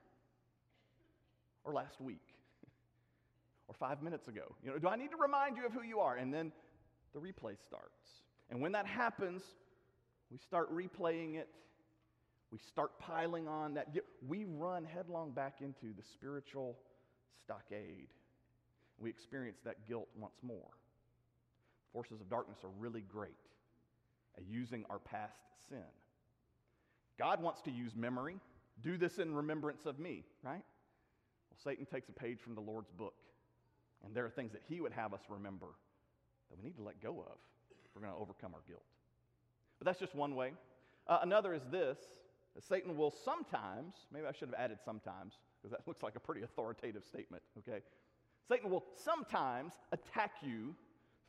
Or 1.64 1.72
last 1.72 2.00
week? 2.00 2.22
or 3.68 3.74
five 3.74 4.02
minutes 4.02 4.28
ago? 4.28 4.54
You 4.64 4.70
know, 4.70 4.78
do 4.78 4.88
I 4.88 4.96
need 4.96 5.10
to 5.10 5.16
remind 5.16 5.56
you 5.56 5.66
of 5.66 5.72
who 5.72 5.82
you 5.82 6.00
are? 6.00 6.16
And 6.16 6.32
then 6.32 6.52
the 7.12 7.20
replay 7.20 7.56
starts. 7.64 8.22
And 8.50 8.60
when 8.60 8.72
that 8.72 8.86
happens, 8.86 9.42
we 10.30 10.38
start 10.38 10.74
replaying 10.74 11.36
it. 11.36 11.48
We 12.50 12.58
start 12.58 12.98
piling 12.98 13.48
on 13.48 13.74
that. 13.74 13.88
We 14.26 14.44
run 14.44 14.84
headlong 14.84 15.30
back 15.30 15.56
into 15.60 15.94
the 15.96 16.02
spiritual 16.02 16.76
stockade. 17.42 18.08
We 18.98 19.08
experience 19.10 19.58
that 19.64 19.86
guilt 19.88 20.08
once 20.18 20.36
more. 20.42 20.68
Forces 21.92 22.20
of 22.20 22.28
darkness 22.28 22.58
are 22.64 22.70
really 22.78 23.02
great 23.02 23.32
at 24.36 24.44
using 24.48 24.84
our 24.90 24.98
past 24.98 25.38
sin. 25.68 25.78
God 27.18 27.42
wants 27.42 27.60
to 27.62 27.70
use 27.70 27.94
memory. 27.94 28.36
Do 28.82 28.96
this 28.96 29.18
in 29.18 29.34
remembrance 29.34 29.86
of 29.86 29.98
me, 29.98 30.24
right? 30.42 30.64
Well, 31.50 31.58
Satan 31.62 31.86
takes 31.86 32.08
a 32.08 32.12
page 32.12 32.38
from 32.40 32.54
the 32.54 32.60
Lord's 32.60 32.90
book, 32.90 33.14
and 34.04 34.14
there 34.14 34.24
are 34.24 34.30
things 34.30 34.52
that 34.52 34.62
he 34.68 34.80
would 34.80 34.92
have 34.92 35.12
us 35.12 35.20
remember 35.28 35.68
that 36.52 36.62
we 36.62 36.68
need 36.68 36.76
to 36.76 36.82
let 36.82 37.00
go 37.00 37.20
of 37.20 37.38
if 37.84 37.90
we're 37.94 38.02
going 38.02 38.12
to 38.12 38.20
overcome 38.20 38.52
our 38.54 38.60
guilt. 38.68 38.84
But 39.78 39.86
that's 39.86 39.98
just 39.98 40.14
one 40.14 40.34
way. 40.34 40.52
Uh, 41.08 41.18
another 41.22 41.54
is 41.54 41.62
this 41.70 41.98
that 42.54 42.62
Satan 42.62 42.96
will 42.96 43.10
sometimes, 43.24 43.94
maybe 44.12 44.26
I 44.26 44.32
should 44.32 44.48
have 44.48 44.58
added 44.58 44.78
sometimes, 44.84 45.34
because 45.60 45.70
that 45.70 45.80
looks 45.88 46.02
like 46.02 46.16
a 46.16 46.20
pretty 46.20 46.42
authoritative 46.42 47.04
statement, 47.04 47.42
okay? 47.58 47.80
Satan 48.46 48.70
will 48.70 48.84
sometimes 48.94 49.72
attack 49.92 50.32
you 50.42 50.74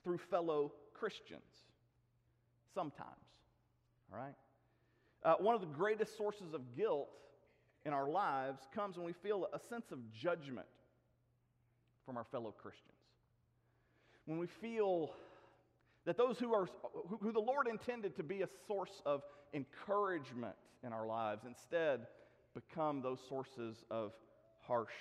through 0.03 0.17
fellow 0.17 0.73
Christians. 0.93 1.41
Sometimes, 2.73 3.09
all 4.12 4.19
right? 4.19 4.36
Uh, 5.23 5.36
one 5.39 5.55
of 5.55 5.62
the 5.62 5.67
greatest 5.67 6.17
sources 6.17 6.53
of 6.53 6.75
guilt 6.75 7.07
in 7.86 7.93
our 7.93 8.09
lives 8.09 8.62
comes 8.75 8.97
when 8.97 9.05
we 9.05 9.13
feel 9.13 9.47
a 9.53 9.59
sense 9.69 9.91
of 9.91 9.99
judgment 10.12 10.67
from 12.05 12.17
our 12.17 12.25
fellow 12.25 12.51
Christians 12.51 12.92
when 14.25 14.38
we 14.38 14.47
feel 14.47 15.12
that 16.05 16.17
those 16.17 16.38
who 16.38 16.53
are 16.53 16.67
who, 17.21 17.31
the 17.31 17.39
Lord 17.39 17.67
intended 17.67 18.15
to 18.17 18.23
be 18.23 18.41
a 18.41 18.47
source 18.67 19.01
of 19.05 19.21
encouragement 19.53 20.55
in 20.86 20.91
our 20.91 21.05
lives 21.05 21.43
instead 21.45 22.07
become 22.53 23.01
those 23.01 23.19
sources 23.27 23.83
of 23.89 24.13
harsh 24.62 24.93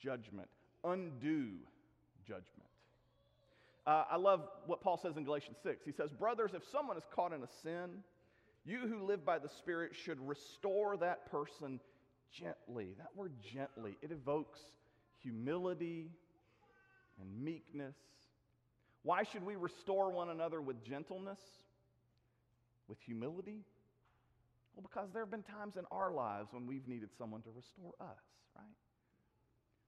judgment, 0.00 0.48
undue 0.84 1.52
judgment. 2.26 2.68
Uh, 3.86 4.04
I 4.10 4.16
love 4.16 4.48
what 4.66 4.80
Paul 4.80 4.96
says 4.96 5.16
in 5.16 5.24
Galatians 5.24 5.58
6. 5.62 5.84
He 5.84 5.92
says, 5.92 6.10
Brothers, 6.12 6.52
if 6.54 6.62
someone 6.70 6.96
is 6.96 7.04
caught 7.14 7.32
in 7.32 7.42
a 7.42 7.48
sin, 7.62 8.02
you 8.64 8.78
who 8.78 9.04
live 9.04 9.26
by 9.26 9.38
the 9.38 9.48
Spirit 9.48 9.94
should 9.94 10.26
restore 10.26 10.96
that 10.96 11.30
person 11.30 11.80
gently. 12.32 12.94
That 12.96 13.10
word 13.14 13.32
gently, 13.52 13.98
it 14.00 14.10
evokes 14.10 14.60
humility 15.22 16.10
and 17.20 17.44
meekness 17.44 17.96
why 19.04 19.22
should 19.22 19.44
we 19.44 19.54
restore 19.54 20.10
one 20.10 20.30
another 20.30 20.60
with 20.60 20.82
gentleness, 20.82 21.38
with 22.88 22.98
humility? 23.00 23.60
Well, 24.74 24.82
because 24.82 25.10
there 25.12 25.22
have 25.22 25.30
been 25.30 25.42
times 25.42 25.76
in 25.76 25.84
our 25.90 26.10
lives 26.10 26.48
when 26.52 26.66
we've 26.66 26.88
needed 26.88 27.10
someone 27.16 27.42
to 27.42 27.50
restore 27.54 27.92
us, 28.00 28.24
right? 28.56 28.64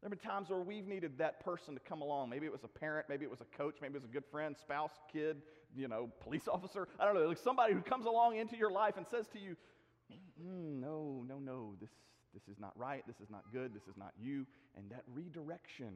There 0.01 0.11
have 0.11 0.21
been 0.21 0.31
times 0.31 0.51
where 0.51 0.61
we've 0.61 0.87
needed 0.87 1.17
that 1.19 1.43
person 1.43 1.73
to 1.75 1.81
come 1.81 2.03
along. 2.03 2.29
Maybe 2.29 2.45
it 2.45 2.53
was 2.53 2.63
a 2.63 2.69
parent, 2.69 3.07
maybe 3.09 3.25
it 3.25 3.31
was 3.31 3.41
a 3.41 3.57
coach, 3.57 3.77
maybe 3.81 3.95
it 3.95 4.03
was 4.03 4.05
a 4.05 4.13
good 4.13 4.27
friend, 4.31 4.55
spouse, 4.55 4.93
kid, 5.11 5.39
you 5.75 5.89
know, 5.89 6.11
police 6.21 6.47
officer. 6.53 6.87
I 7.01 7.07
don't 7.07 7.15
know, 7.15 7.27
like 7.27 7.39
somebody 7.39 7.73
who 7.73 7.81
comes 7.81 8.05
along 8.05 8.37
into 8.37 8.57
your 8.57 8.71
life 8.71 8.99
and 8.99 9.07
says 9.07 9.27
to 9.33 9.41
you, 9.41 9.57
mm, 10.13 10.81
no, 10.81 11.25
no, 11.27 11.39
no, 11.39 11.75
this, 11.81 11.91
this 12.35 12.43
is 12.53 12.61
not 12.61 12.73
right, 12.77 13.03
this 13.07 13.17
is 13.21 13.31
not 13.31 13.45
good, 13.51 13.75
this 13.75 13.89
is 13.89 13.97
not 13.97 14.13
you. 14.21 14.47
And 14.77 14.91
that 14.91 15.03
redirection 15.15 15.95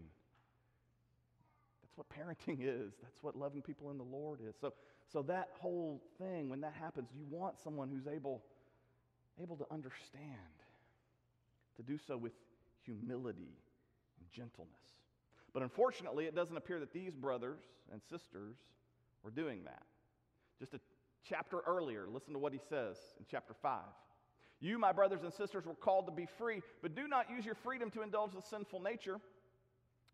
what 2.01 2.09
parenting 2.09 2.59
is. 2.61 2.93
That's 3.03 3.23
what 3.23 3.37
loving 3.37 3.63
people 3.63 3.91
in 3.91 3.99
the 3.99 4.05
Lord 4.05 4.41
is. 4.49 4.55
So, 4.61 4.73
so 5.13 5.23
that 5.23 5.51
whole 5.61 6.03
thing, 6.19 6.49
when 6.49 6.61
that 6.63 6.75
happens, 6.75 7.09
you 7.15 7.25
want 7.29 7.59
someone 7.59 7.91
who's 7.91 8.07
able, 8.07 8.43
able 9.43 9.57
to 9.57 9.67
understand, 9.71 10.57
to 11.77 11.83
do 11.83 11.99
so 11.99 12.17
with 12.17 12.33
humility 12.85 13.59
and 14.19 14.31
gentleness. 14.33 14.75
But 15.53 15.63
unfortunately, 15.63 16.27
it 16.27 16.35
doesn't 16.35 16.57
appear 16.57 16.81
that 16.81 16.93
these 16.93 17.15
brothers 17.15 17.61
and 17.93 18.01
sisters 18.03 18.57
We're 19.23 19.31
doing 19.31 19.65
that. 19.65 19.83
Just 20.59 20.75
a 20.75 20.81
chapter 21.29 21.61
earlier, 21.67 22.07
listen 22.11 22.33
to 22.33 22.39
what 22.39 22.53
he 22.53 22.59
says 22.69 22.97
in 23.19 23.27
chapter 23.31 23.55
5. 23.61 23.81
You, 24.61 24.79
my 24.79 24.93
brothers 24.93 25.23
and 25.23 25.33
sisters, 25.33 25.67
were 25.67 25.75
called 25.75 26.07
to 26.07 26.13
be 26.13 26.27
free, 26.39 26.63
but 26.83 26.95
do 26.95 27.09
not 27.09 27.31
use 27.31 27.45
your 27.45 27.55
freedom 27.55 27.91
to 27.93 28.03
indulge 28.03 28.33
the 28.33 28.43
sinful 28.43 28.81
nature. 28.81 29.19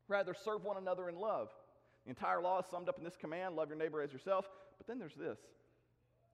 Rather, 0.09 0.35
serve 0.35 0.65
one 0.65 0.77
another 0.77 1.09
in 1.09 1.17
love. 1.17 1.49
The 2.07 2.11
entire 2.11 2.41
law 2.41 2.61
is 2.61 2.67
summed 2.71 2.89
up 2.89 2.99
in 2.99 3.05
this 3.05 3.17
command 3.17 3.57
love 3.57 3.69
your 3.69 3.77
neighbor 3.77 4.01
as 4.01 4.13
yourself. 4.13 4.49
But 4.79 4.87
then 4.87 4.99
there's 4.99 5.15
this 5.15 5.39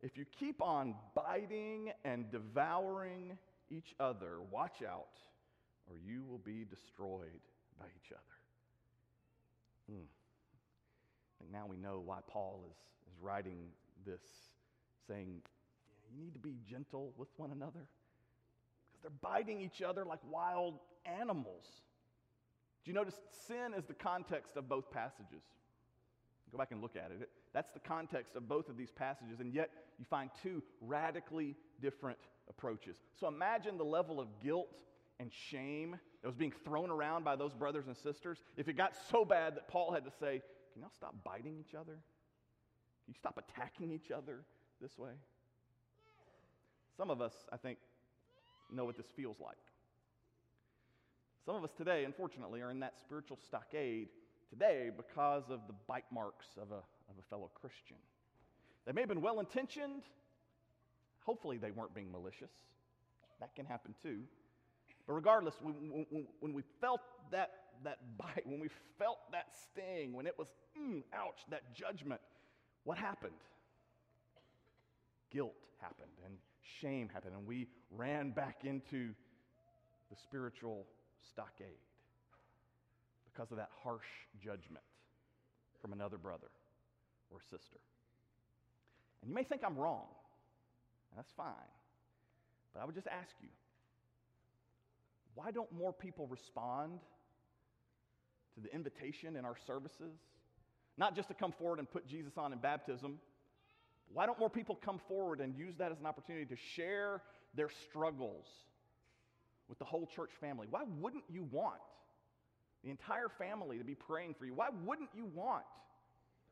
if 0.02 0.18
you 0.18 0.24
keep 0.38 0.60
on 0.60 0.94
biting 1.14 1.92
and 2.04 2.30
devouring 2.30 3.38
each 3.70 3.94
other, 3.98 4.40
watch 4.50 4.82
out, 4.86 5.16
or 5.88 5.96
you 5.96 6.24
will 6.28 6.38
be 6.38 6.66
destroyed 6.68 7.40
by 7.78 7.86
each 7.86 8.12
other. 8.12 8.20
Hmm. 9.90 10.06
Think 11.38 11.52
now 11.52 11.66
we 11.68 11.76
know 11.76 12.02
why 12.04 12.18
Paul 12.28 12.64
is, 12.68 12.76
is 13.12 13.20
writing 13.22 13.68
this, 14.04 14.20
saying, 15.06 15.40
you 16.10 16.22
need 16.22 16.34
to 16.34 16.40
be 16.40 16.56
gentle 16.68 17.12
with 17.16 17.28
one 17.36 17.52
another. 17.52 17.86
Because 18.90 19.02
they're 19.02 19.10
biting 19.22 19.60
each 19.60 19.82
other 19.82 20.04
like 20.04 20.20
wild 20.28 20.78
animals. 21.06 21.64
Do 22.84 22.90
you 22.90 22.94
notice 22.94 23.14
sin 23.46 23.72
is 23.76 23.84
the 23.86 23.94
context 23.94 24.56
of 24.56 24.68
both 24.68 24.90
passages? 24.90 25.42
Go 26.52 26.58
back 26.58 26.70
and 26.70 26.82
look 26.82 26.96
at 26.96 27.10
it. 27.10 27.30
That's 27.54 27.70
the 27.72 27.80
context 27.80 28.36
of 28.36 28.46
both 28.46 28.68
of 28.68 28.76
these 28.76 28.90
passages, 28.90 29.40
and 29.40 29.54
yet 29.54 29.70
you 29.98 30.04
find 30.04 30.30
two 30.42 30.62
radically 30.82 31.56
different 31.80 32.18
approaches. 32.48 32.96
So 33.18 33.26
imagine 33.26 33.78
the 33.78 33.84
level 33.84 34.20
of 34.20 34.28
guilt 34.42 34.68
and 35.18 35.30
shame 35.32 35.98
that 36.20 36.28
was 36.28 36.36
being 36.36 36.52
thrown 36.64 36.90
around 36.90 37.24
by 37.24 37.36
those 37.36 37.54
brothers 37.54 37.86
and 37.86 37.96
sisters. 37.96 38.38
If 38.56 38.68
it 38.68 38.76
got 38.76 38.92
so 39.10 39.24
bad 39.24 39.56
that 39.56 39.68
Paul 39.68 39.92
had 39.92 40.04
to 40.04 40.10
say, 40.10 40.42
Can 40.74 40.82
y'all 40.82 40.90
stop 40.94 41.14
biting 41.24 41.56
each 41.58 41.74
other? 41.74 41.94
Can 41.94 43.08
you 43.08 43.14
stop 43.18 43.38
attacking 43.38 43.90
each 43.90 44.10
other 44.10 44.44
this 44.80 44.98
way? 44.98 45.12
Some 46.96 47.10
of 47.10 47.22
us, 47.22 47.32
I 47.50 47.56
think, 47.56 47.78
know 48.70 48.84
what 48.84 48.96
this 48.96 49.06
feels 49.16 49.40
like. 49.40 49.56
Some 51.44 51.56
of 51.56 51.64
us 51.64 51.70
today, 51.76 52.04
unfortunately, 52.04 52.60
are 52.60 52.70
in 52.70 52.80
that 52.80 52.94
spiritual 53.00 53.38
stockade 53.44 54.08
today 54.52 54.90
because 54.94 55.44
of 55.48 55.60
the 55.66 55.72
bite 55.88 56.04
marks 56.12 56.46
of 56.60 56.70
a, 56.70 56.82
of 57.10 57.16
a 57.18 57.22
fellow 57.30 57.50
Christian. 57.54 57.96
They 58.86 58.92
may 58.92 59.00
have 59.00 59.08
been 59.08 59.22
well 59.22 59.40
intentioned. 59.40 60.02
Hopefully, 61.24 61.56
they 61.56 61.70
weren't 61.70 61.94
being 61.94 62.12
malicious. 62.12 62.50
That 63.40 63.54
can 63.54 63.64
happen 63.64 63.94
too. 64.02 64.18
But 65.06 65.14
regardless, 65.14 65.54
when, 65.62 66.06
when, 66.10 66.26
when 66.40 66.52
we 66.52 66.62
felt 66.80 67.00
that, 67.30 67.50
that 67.84 67.98
bite, 68.18 68.46
when 68.46 68.60
we 68.60 68.68
felt 68.98 69.18
that 69.32 69.46
sting, 69.64 70.12
when 70.12 70.26
it 70.26 70.38
was, 70.38 70.48
mm, 70.78 71.02
ouch, 71.14 71.40
that 71.50 71.74
judgment, 71.74 72.20
what 72.84 72.98
happened? 72.98 73.32
Guilt 75.30 75.54
happened 75.80 76.10
and 76.24 76.34
shame 76.80 77.08
happened, 77.08 77.34
and 77.34 77.46
we 77.46 77.68
ran 77.90 78.30
back 78.30 78.64
into 78.64 79.14
the 80.10 80.16
spiritual 80.16 80.86
stockade 81.26 81.78
because 83.32 83.50
of 83.50 83.56
that 83.56 83.70
harsh 83.82 84.06
judgment 84.42 84.84
from 85.80 85.92
another 85.92 86.18
brother 86.18 86.48
or 87.30 87.38
sister. 87.42 87.78
And 89.22 89.30
you 89.30 89.34
may 89.34 89.44
think 89.44 89.62
I'm 89.64 89.76
wrong, 89.76 90.06
and 91.10 91.18
that's 91.18 91.32
fine. 91.36 91.52
But 92.72 92.80
I 92.82 92.84
would 92.84 92.94
just 92.94 93.06
ask 93.06 93.34
you 93.40 93.48
why 95.34 95.50
don't 95.50 95.70
more 95.72 95.92
people 95.92 96.26
respond 96.26 97.00
to 98.54 98.60
the 98.60 98.72
invitation 98.74 99.36
in 99.36 99.44
our 99.44 99.56
services? 99.66 100.18
Not 100.98 101.16
just 101.16 101.28
to 101.28 101.34
come 101.34 101.52
forward 101.52 101.78
and 101.78 101.90
put 101.90 102.06
Jesus 102.06 102.32
on 102.36 102.52
in 102.52 102.58
baptism. 102.58 103.18
Why 104.12 104.26
don't 104.26 104.38
more 104.38 104.50
people 104.50 104.78
come 104.84 105.00
forward 105.08 105.40
and 105.40 105.56
use 105.56 105.74
that 105.78 105.90
as 105.90 106.00
an 106.00 106.06
opportunity 106.06 106.44
to 106.44 106.56
share 106.74 107.22
their 107.54 107.70
struggles 107.88 108.44
with 109.68 109.78
the 109.78 109.86
whole 109.86 110.06
church 110.06 110.30
family? 110.38 110.66
Why 110.68 110.82
wouldn't 111.00 111.24
you 111.30 111.48
want 111.50 111.80
the 112.84 112.90
entire 112.90 113.28
family 113.28 113.78
to 113.78 113.84
be 113.84 113.94
praying 113.94 114.34
for 114.38 114.44
you? 114.44 114.54
Why 114.54 114.68
wouldn't 114.84 115.10
you 115.14 115.26
want 115.34 115.64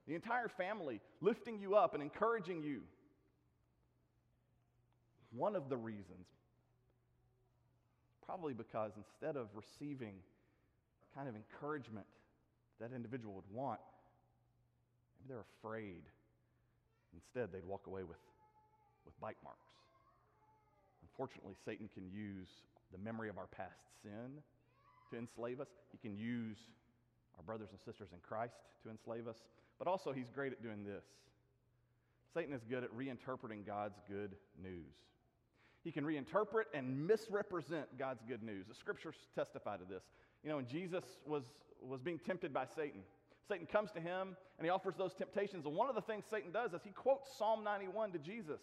the 0.07 0.15
entire 0.15 0.49
family 0.49 1.01
lifting 1.21 1.59
you 1.59 1.75
up 1.75 1.95
and 1.95 2.03
encouraging 2.03 2.63
you? 2.63 2.83
One 5.33 5.55
of 5.55 5.69
the 5.69 5.77
reasons, 5.77 6.27
probably 8.25 8.55
because 8.55 8.93
instead 8.97 9.37
of 9.37 9.49
receiving 9.55 10.15
kind 11.15 11.29
of 11.29 11.35
encouragement 11.35 12.07
that 12.81 12.91
individual 12.95 13.35
would 13.35 13.51
want, 13.53 13.81
maybe 15.21 15.35
they're 15.35 15.45
afraid. 15.61 16.03
Instead, 17.13 17.53
they'd 17.53 17.67
walk 17.67 17.87
away 17.87 18.03
with, 18.03 18.19
with 19.05 19.21
bite 19.21 19.37
marks. 19.43 19.59
Unfortunately, 21.03 21.55
Satan 21.65 21.89
can 21.93 22.09
use 22.09 22.49
the 22.93 22.99
memory 22.99 23.29
of 23.29 23.39
our 23.39 23.47
past 23.47 23.79
sin 24.03 24.43
to 25.11 25.19
enslave 25.19 25.61
us. 25.61 25.69
He 25.93 25.99
can 25.99 26.17
use 26.17 26.59
our 27.37 27.43
brothers 27.43 27.69
and 27.71 27.81
sisters 27.81 28.09
in 28.13 28.19
Christ 28.21 28.55
to 28.85 28.91
enslave 28.91 29.27
us. 29.29 29.37
But 29.79 29.89
also, 29.89 30.13
he's 30.13 30.31
great 30.31 30.53
at 30.53 30.63
doing 30.63 30.85
this. 30.85 31.05
Satan 32.33 32.55
is 32.55 32.63
good 32.69 32.85
at 32.85 32.97
reinterpreting 32.97 33.67
God's 33.67 33.99
good 34.09 34.37
news. 34.63 34.95
He 35.83 35.91
can 35.91 36.05
reinterpret 36.05 36.65
and 36.75 37.07
misrepresent 37.07 37.87
God's 37.99 38.23
good 38.29 38.43
news. 38.43 38.67
The 38.69 38.75
scriptures 38.75 39.15
testify 39.35 39.79
to 39.79 39.85
this. 39.85 40.05
You 40.45 40.51
know, 40.51 40.57
when 40.57 40.67
Jesus 40.67 41.05
was, 41.27 41.45
was 41.83 42.01
being 42.01 42.19
tempted 42.19 42.53
by 42.53 42.67
Satan, 42.77 43.01
Satan 43.49 43.67
comes 43.67 43.91
to 43.93 44.01
him 44.01 44.37
and 44.59 44.65
he 44.65 44.71
offers 44.71 44.95
those 44.97 45.15
temptations. 45.15 45.65
And 45.65 45.75
one 45.75 45.89
of 45.89 45.95
the 45.95 46.03
things 46.03 46.25
Satan 46.31 46.53
does 46.53 46.73
is 46.75 46.83
he 46.85 46.91
quotes 46.91 47.37
Psalm 47.37 47.65
91 47.65 48.13
to 48.13 48.19
Jesus. 48.19 48.61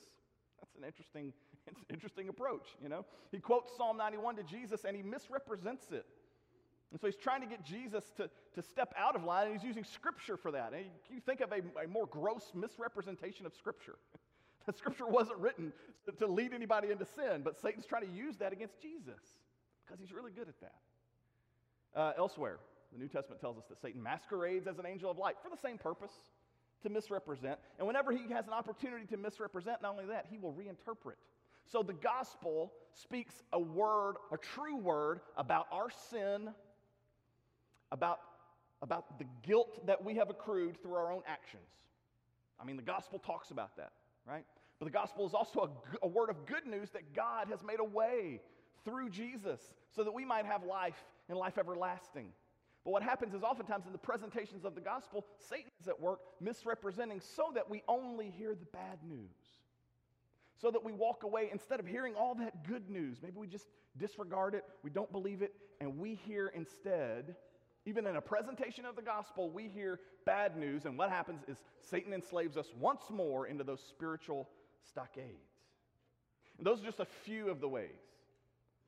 That's 0.59 0.75
an 0.77 0.83
interesting, 0.85 1.33
it's 1.67 1.79
an 1.79 1.85
interesting 1.93 2.29
approach, 2.29 2.67
you 2.81 2.89
know. 2.89 3.05
He 3.31 3.39
quotes 3.39 3.75
Psalm 3.75 3.97
91 3.97 4.37
to 4.37 4.43
Jesus 4.43 4.85
and 4.85 4.95
he 4.95 5.01
misrepresents 5.01 5.91
it. 5.91 6.05
And 6.91 6.99
so 6.99 7.07
he's 7.07 7.17
trying 7.17 7.41
to 7.41 7.47
get 7.47 7.65
Jesus 7.65 8.11
to, 8.15 8.29
to 8.55 8.61
step 8.61 8.93
out 8.97 9.15
of 9.15 9.23
line, 9.23 9.47
and 9.47 9.55
he's 9.55 9.67
using 9.67 9.83
Scripture 9.83 10.37
for 10.37 10.51
that. 10.51 10.71
And 10.73 10.85
you 11.09 11.19
think 11.19 11.41
of 11.41 11.51
a, 11.51 11.61
a 11.83 11.87
more 11.87 12.05
gross 12.05 12.51
misrepresentation 12.55 13.45
of 13.45 13.53
Scripture. 13.53 13.95
the 14.65 14.73
Scripture 14.73 15.07
wasn't 15.07 15.39
written 15.39 15.73
to, 16.05 16.11
to 16.13 16.27
lead 16.27 16.53
anybody 16.53 16.91
into 16.91 17.05
sin, 17.05 17.41
but 17.43 17.57
Satan's 17.57 17.85
trying 17.85 18.07
to 18.07 18.11
use 18.11 18.37
that 18.37 18.53
against 18.53 18.81
Jesus 18.81 19.19
because 19.85 19.99
he's 19.99 20.13
really 20.13 20.31
good 20.31 20.47
at 20.47 20.59
that. 20.61 20.75
Uh, 21.99 22.13
elsewhere, 22.17 22.59
the 22.93 22.99
New 22.99 23.07
Testament 23.07 23.41
tells 23.41 23.57
us 23.57 23.65
that 23.69 23.81
Satan 23.81 24.01
masquerades 24.01 24.67
as 24.67 24.79
an 24.79 24.85
angel 24.85 25.11
of 25.11 25.17
light 25.17 25.35
for 25.43 25.49
the 25.49 25.57
same 25.57 25.77
purpose 25.77 26.11
to 26.83 26.89
misrepresent. 26.89 27.59
And 27.79 27.87
whenever 27.87 28.11
he 28.11 28.31
has 28.31 28.47
an 28.47 28.53
opportunity 28.53 29.05
to 29.07 29.17
misrepresent, 29.17 29.81
not 29.81 29.91
only 29.91 30.05
that, 30.05 30.27
he 30.29 30.37
will 30.37 30.53
reinterpret. 30.53 31.15
So 31.65 31.83
the 31.83 31.93
gospel 31.93 32.71
speaks 32.93 33.43
a 33.51 33.59
word, 33.59 34.15
a 34.31 34.37
true 34.37 34.77
word 34.77 35.19
about 35.35 35.67
our 35.71 35.89
sin 36.09 36.49
about, 37.91 38.19
about 38.81 39.19
the 39.19 39.25
guilt 39.43 39.85
that 39.87 40.03
we 40.03 40.15
have 40.15 40.29
accrued 40.29 40.81
through 40.81 40.95
our 40.95 41.11
own 41.11 41.21
actions. 41.27 41.69
I 42.59 42.65
mean, 42.65 42.75
the 42.75 42.83
gospel 42.83 43.19
talks 43.19 43.51
about 43.51 43.75
that, 43.77 43.91
right? 44.27 44.45
But 44.79 44.85
the 44.85 44.91
gospel 44.91 45.25
is 45.25 45.33
also 45.33 45.71
a, 46.01 46.05
a 46.05 46.07
word 46.07 46.29
of 46.29 46.45
good 46.45 46.65
news 46.65 46.89
that 46.91 47.13
God 47.15 47.47
has 47.49 47.63
made 47.63 47.79
a 47.79 47.83
way 47.83 48.41
through 48.85 49.09
Jesus 49.09 49.59
so 49.95 50.03
that 50.03 50.13
we 50.13 50.25
might 50.25 50.45
have 50.45 50.63
life 50.63 51.03
and 51.29 51.37
life 51.37 51.57
everlasting. 51.57 52.29
But 52.83 52.91
what 52.91 53.03
happens 53.03 53.33
is 53.33 53.43
oftentimes 53.43 53.85
in 53.85 53.91
the 53.91 53.97
presentations 53.97 54.63
of 54.63 54.75
the 54.75 54.81
gospel, 54.81 55.25
Satan 55.39 55.71
is 55.81 55.87
at 55.87 55.99
work 55.99 56.19
misrepresenting 56.39 57.19
so 57.19 57.51
that 57.53 57.69
we 57.69 57.83
only 57.87 58.29
hear 58.29 58.55
the 58.55 58.65
bad 58.65 58.99
news. 59.05 59.35
So 60.59 60.71
that 60.71 60.83
we 60.83 60.93
walk 60.93 61.23
away 61.23 61.49
instead 61.51 61.79
of 61.79 61.85
hearing 61.85 62.15
all 62.15 62.33
that 62.35 62.67
good 62.67 62.89
news. 62.89 63.17
Maybe 63.21 63.37
we 63.37 63.47
just 63.47 63.67
disregard 63.97 64.55
it, 64.55 64.63
we 64.83 64.89
don't 64.89 65.11
believe 65.11 65.41
it, 65.41 65.53
and 65.81 65.97
we 65.97 66.15
hear 66.15 66.47
instead 66.47 67.35
even 67.87 68.05
in 68.05 68.17
a 68.17 68.21
presentation 68.21 68.83
of 68.83 68.97
the 68.97 69.01
gospel, 69.01 69.49
we 69.49 69.69
hear 69.69 70.01
bad 70.25 70.57
news, 70.57 70.83
and 70.83 70.97
what 70.97 71.09
happens 71.09 71.39
is 71.47 71.55
Satan 71.79 72.13
enslaves 72.13 72.57
us 72.57 72.67
once 72.77 73.03
more 73.09 73.47
into 73.47 73.63
those 73.63 73.79
spiritual 73.79 74.49
stockades. 74.89 75.53
And 76.57 76.67
those 76.67 76.81
are 76.81 76.85
just 76.85 76.99
a 76.99 77.05
few 77.05 77.49
of 77.49 77.61
the 77.61 77.69
ways 77.69 77.87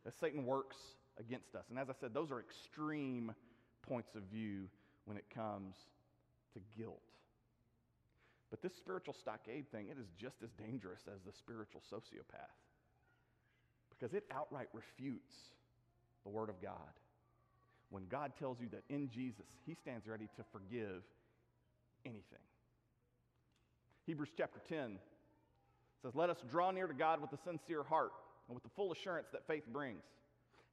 that 0.03 0.19
Satan 0.19 0.45
works 0.45 0.75
against 1.17 1.55
us. 1.55 1.63
And 1.69 1.79
as 1.79 1.89
I 1.89 1.93
said, 1.97 2.13
those 2.13 2.29
are 2.29 2.41
extreme 2.41 3.33
points 3.83 4.15
of 4.15 4.23
view 4.23 4.67
when 5.05 5.15
it 5.15 5.25
comes 5.33 5.75
to 6.53 6.59
guilt. 6.77 6.99
But 8.49 8.61
this 8.61 8.75
spiritual 8.75 9.13
stockade 9.13 9.71
thing, 9.71 9.87
it 9.87 9.97
is 9.97 10.07
just 10.17 10.43
as 10.43 10.49
dangerous 10.51 11.03
as 11.07 11.21
the 11.25 11.31
spiritual 11.31 11.81
sociopath 11.89 12.59
because 13.97 14.13
it 14.13 14.25
outright 14.29 14.67
refutes 14.73 15.35
the 16.25 16.29
Word 16.29 16.49
of 16.49 16.61
God 16.61 16.73
when 17.89 18.05
God 18.07 18.33
tells 18.37 18.59
you 18.59 18.67
that 18.69 18.83
in 18.89 19.09
Jesus, 19.09 19.45
He 19.65 19.75
stands 19.75 20.07
ready 20.07 20.27
to 20.37 20.43
forgive 20.51 21.03
anything. 22.05 22.43
Hebrews 24.05 24.29
chapter 24.37 24.59
10 24.69 24.97
says, 26.01 26.15
Let 26.15 26.29
us 26.29 26.37
draw 26.49 26.71
near 26.71 26.87
to 26.87 26.93
God 26.93 27.21
with 27.21 27.33
a 27.33 27.37
sincere 27.43 27.83
heart 27.83 28.11
and 28.47 28.55
with 28.55 28.63
the 28.63 28.69
full 28.75 28.91
assurance 28.91 29.27
that 29.31 29.45
faith 29.47 29.63
brings, 29.71 30.03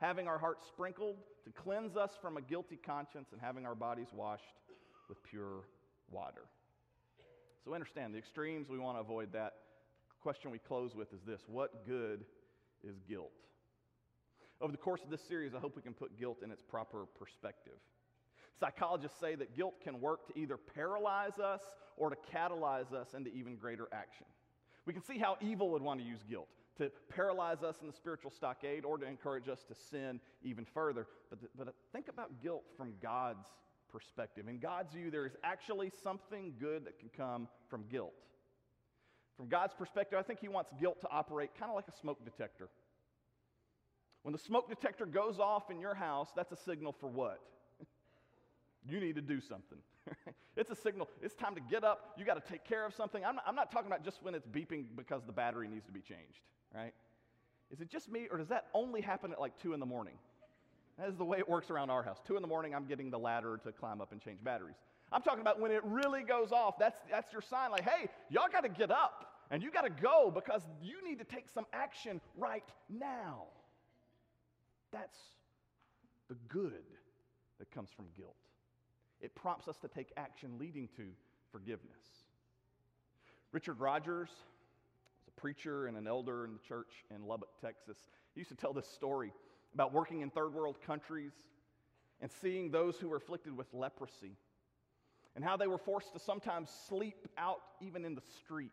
having 0.01 0.29
our 0.29 0.39
hearts 0.39 0.67
sprinkled 0.67 1.17
to 1.45 1.51
cleanse 1.51 1.97
us 1.97 2.11
from 2.21 2.37
a 2.37 2.43
guilty 2.43 2.79
conscience 2.85 3.29
and 3.33 3.41
having 3.41 3.67
our 3.67 3.75
bodies 3.75 4.09
washed 4.15 4.43
with 5.09 5.23
pure 5.23 5.65
water. 6.11 6.45
So 7.65 7.75
understand 7.75 8.15
the 8.15 8.19
extremes, 8.19 8.69
we 8.69 8.79
want 8.79 8.97
to 8.97 9.01
avoid 9.01 9.33
that. 9.33 9.55
The 10.09 10.23
question 10.23 10.51
we 10.51 10.59
close 10.59 10.95
with 10.95 11.13
is 11.13 11.21
this 11.27 11.41
What 11.47 11.87
good 11.87 12.25
is 12.83 12.97
guilt? 13.09 13.33
Over 14.61 14.73
the 14.73 14.79
course 14.79 15.03
of 15.03 15.11
this 15.11 15.23
series, 15.23 15.55
I 15.55 15.59
hope 15.59 15.77
we 15.77 15.83
can 15.83 15.93
put 15.93 16.19
guilt 16.19 16.39
in 16.43 16.51
its 16.51 16.63
proper 16.63 17.07
perspective. 17.19 17.79
Psychologists 18.59 19.21
say 19.21 19.35
that 19.35 19.55
guilt 19.55 19.75
can 19.85 20.01
work 20.01 20.27
to 20.29 20.39
either 20.39 20.57
paralyze 20.57 21.39
us 21.39 21.61
or 21.97 22.09
to 22.09 22.17
catalyze 22.35 22.93
us 22.93 23.13
into 23.15 23.31
even 23.31 23.57
greater 23.57 23.87
action. 23.93 24.25
We 24.87 24.95
can 24.95 25.03
see 25.03 25.19
how 25.19 25.37
evil 25.43 25.71
would 25.71 25.83
want 25.83 26.01
to 26.01 26.07
use 26.07 26.21
guilt 26.29 26.49
to 26.79 26.91
paralyze 27.09 27.63
us 27.63 27.77
in 27.81 27.87
the 27.87 27.93
spiritual 27.93 28.31
stockade 28.31 28.85
or 28.85 28.99
to 28.99 29.07
encourage 29.07 29.49
us 29.49 29.63
to 29.65 29.75
sin 29.75 30.21
even 30.43 30.65
further. 30.65 31.07
But, 31.31 31.39
but 31.57 31.75
think 31.93 32.09
about 32.09 32.43
guilt 32.43 32.65
from 32.77 32.95
God's 33.03 33.47
perspective. 33.91 34.49
In 34.49 34.59
God's 34.59 34.93
view, 34.95 35.11
there 35.11 35.27
is 35.27 35.37
actually 35.43 35.91
something 36.03 36.55
good 36.61 36.85
that 36.85 36.99
can 36.99 37.11
come 37.17 37.49
from 37.69 37.85
guilt. 37.91 38.15
From 39.37 39.49
God's 39.49 39.75
perspective, 39.75 40.19
I 40.19 40.23
think 40.23 40.41
He 40.41 40.49
wants 40.49 40.71
guilt 40.81 41.01
to 41.03 41.09
operate 41.11 41.51
kind 41.59 41.71
of 41.71 41.77
like 41.77 41.89
a 41.89 41.97
smoke 41.99 42.25
detector. 42.25 42.69
When 44.27 44.33
the 44.33 44.41
smoke 44.41 44.69
detector 44.69 45.07
goes 45.07 45.39
off 45.39 45.71
in 45.71 45.79
your 45.79 45.95
house, 45.95 46.31
that's 46.35 46.51
a 46.51 46.57
signal 46.57 46.97
for 46.99 47.07
what? 47.07 47.39
you 48.91 48.99
need 48.99 49.15
to 49.15 49.21
do 49.21 49.41
something. 49.41 49.79
it's 50.57 50.69
a 50.69 50.75
signal. 50.75 51.09
It's 51.23 51.37
time 51.37 51.55
to 51.55 51.61
get 51.61 51.85
up. 51.85 52.17
You 52.19 52.25
got 52.25 52.45
to 52.45 52.53
take 52.53 52.65
care 52.65 52.85
of 52.85 52.93
something. 52.93 53.25
I'm 53.25 53.37
not, 53.37 53.45
I'm 53.47 53.55
not 53.55 53.71
talking 53.71 53.87
about 53.87 54.03
just 54.05 54.25
when 54.25 54.35
it's 54.35 54.49
beeping 54.49 54.87
because 54.97 55.23
the 55.25 55.33
battery 55.33 55.69
needs 55.69 55.87
to 55.87 55.93
be 55.93 56.01
changed, 56.01 56.41
right? 56.75 56.93
Is 57.71 57.81
it 57.81 57.89
just 57.89 58.11
me, 58.11 58.27
or 58.29 58.39
does 58.39 58.49
that 58.49 58.67
only 58.75 59.01
happen 59.01 59.31
at 59.31 59.41
like 59.41 59.57
2 59.63 59.75
in 59.75 59.79
the 59.79 59.87
morning? 59.87 60.15
That 60.99 61.09
is 61.09 61.15
the 61.15 61.25
way 61.25 61.39
it 61.39 61.49
works 61.49 61.71
around 61.71 61.91
our 61.91 62.03
house. 62.03 62.19
2 62.27 62.35
in 62.35 62.43
the 62.43 62.49
morning, 62.49 62.75
I'm 62.75 62.87
getting 62.87 63.13
the 63.13 63.21
ladder 63.21 63.61
to 63.63 63.71
climb 63.71 64.01
up 64.01 64.11
and 64.11 64.21
change 64.21 64.43
batteries. 64.43 64.75
I'm 65.13 65.23
talking 65.23 65.41
about 65.41 65.61
when 65.61 65.71
it 65.71 65.85
really 65.85 66.25
goes 66.25 66.51
off. 66.51 66.81
That's, 66.81 66.99
that's 67.09 67.33
your 67.33 67.43
sign 67.43 67.71
like, 67.71 67.89
hey, 67.89 68.09
y'all 68.31 68.49
got 68.51 68.65
to 68.65 68.69
get 68.69 68.91
up 68.91 69.45
and 69.53 69.63
you 69.63 69.71
got 69.71 69.83
to 69.83 69.91
go 69.91 70.33
because 70.35 70.63
you 70.83 71.09
need 71.09 71.21
to 71.21 71.25
take 71.25 71.49
some 71.49 71.67
action 71.73 72.21
right 72.37 72.65
now. 72.91 73.45
That's 74.93 75.19
the 76.29 76.37
good 76.49 76.85
that 77.59 77.71
comes 77.71 77.91
from 77.91 78.07
guilt. 78.17 78.37
It 79.21 79.35
prompts 79.35 79.69
us 79.69 79.77
to 79.79 79.89
take 79.89 80.13
action 80.17 80.59
leading 80.59 80.89
to 80.97 81.05
forgiveness. 81.51 82.25
Richard 83.53 83.81
Rogers 83.81 84.29
was 84.29 85.29
a 85.29 85.41
preacher 85.41 85.87
and 85.87 85.97
an 85.97 86.07
elder 86.07 86.45
in 86.45 86.53
the 86.53 86.59
church 86.59 87.05
in 87.15 87.27
Lubbock, 87.27 87.49
Texas. 87.61 87.97
He 88.35 88.41
used 88.41 88.51
to 88.51 88.57
tell 88.57 88.73
this 88.73 88.89
story 88.89 89.33
about 89.75 89.93
working 89.93 90.21
in 90.21 90.31
third 90.31 90.53
world 90.53 90.77
countries 90.87 91.33
and 92.21 92.31
seeing 92.31 92.71
those 92.71 92.97
who 92.99 93.09
were 93.09 93.17
afflicted 93.17 93.57
with 93.57 93.73
leprosy 93.73 94.37
and 95.35 95.45
how 95.45 95.57
they 95.57 95.67
were 95.67 95.79
forced 95.79 96.13
to 96.15 96.19
sometimes 96.19 96.71
sleep 96.89 97.29
out 97.37 97.61
even 97.81 98.05
in 98.05 98.15
the 98.15 98.23
street. 98.39 98.73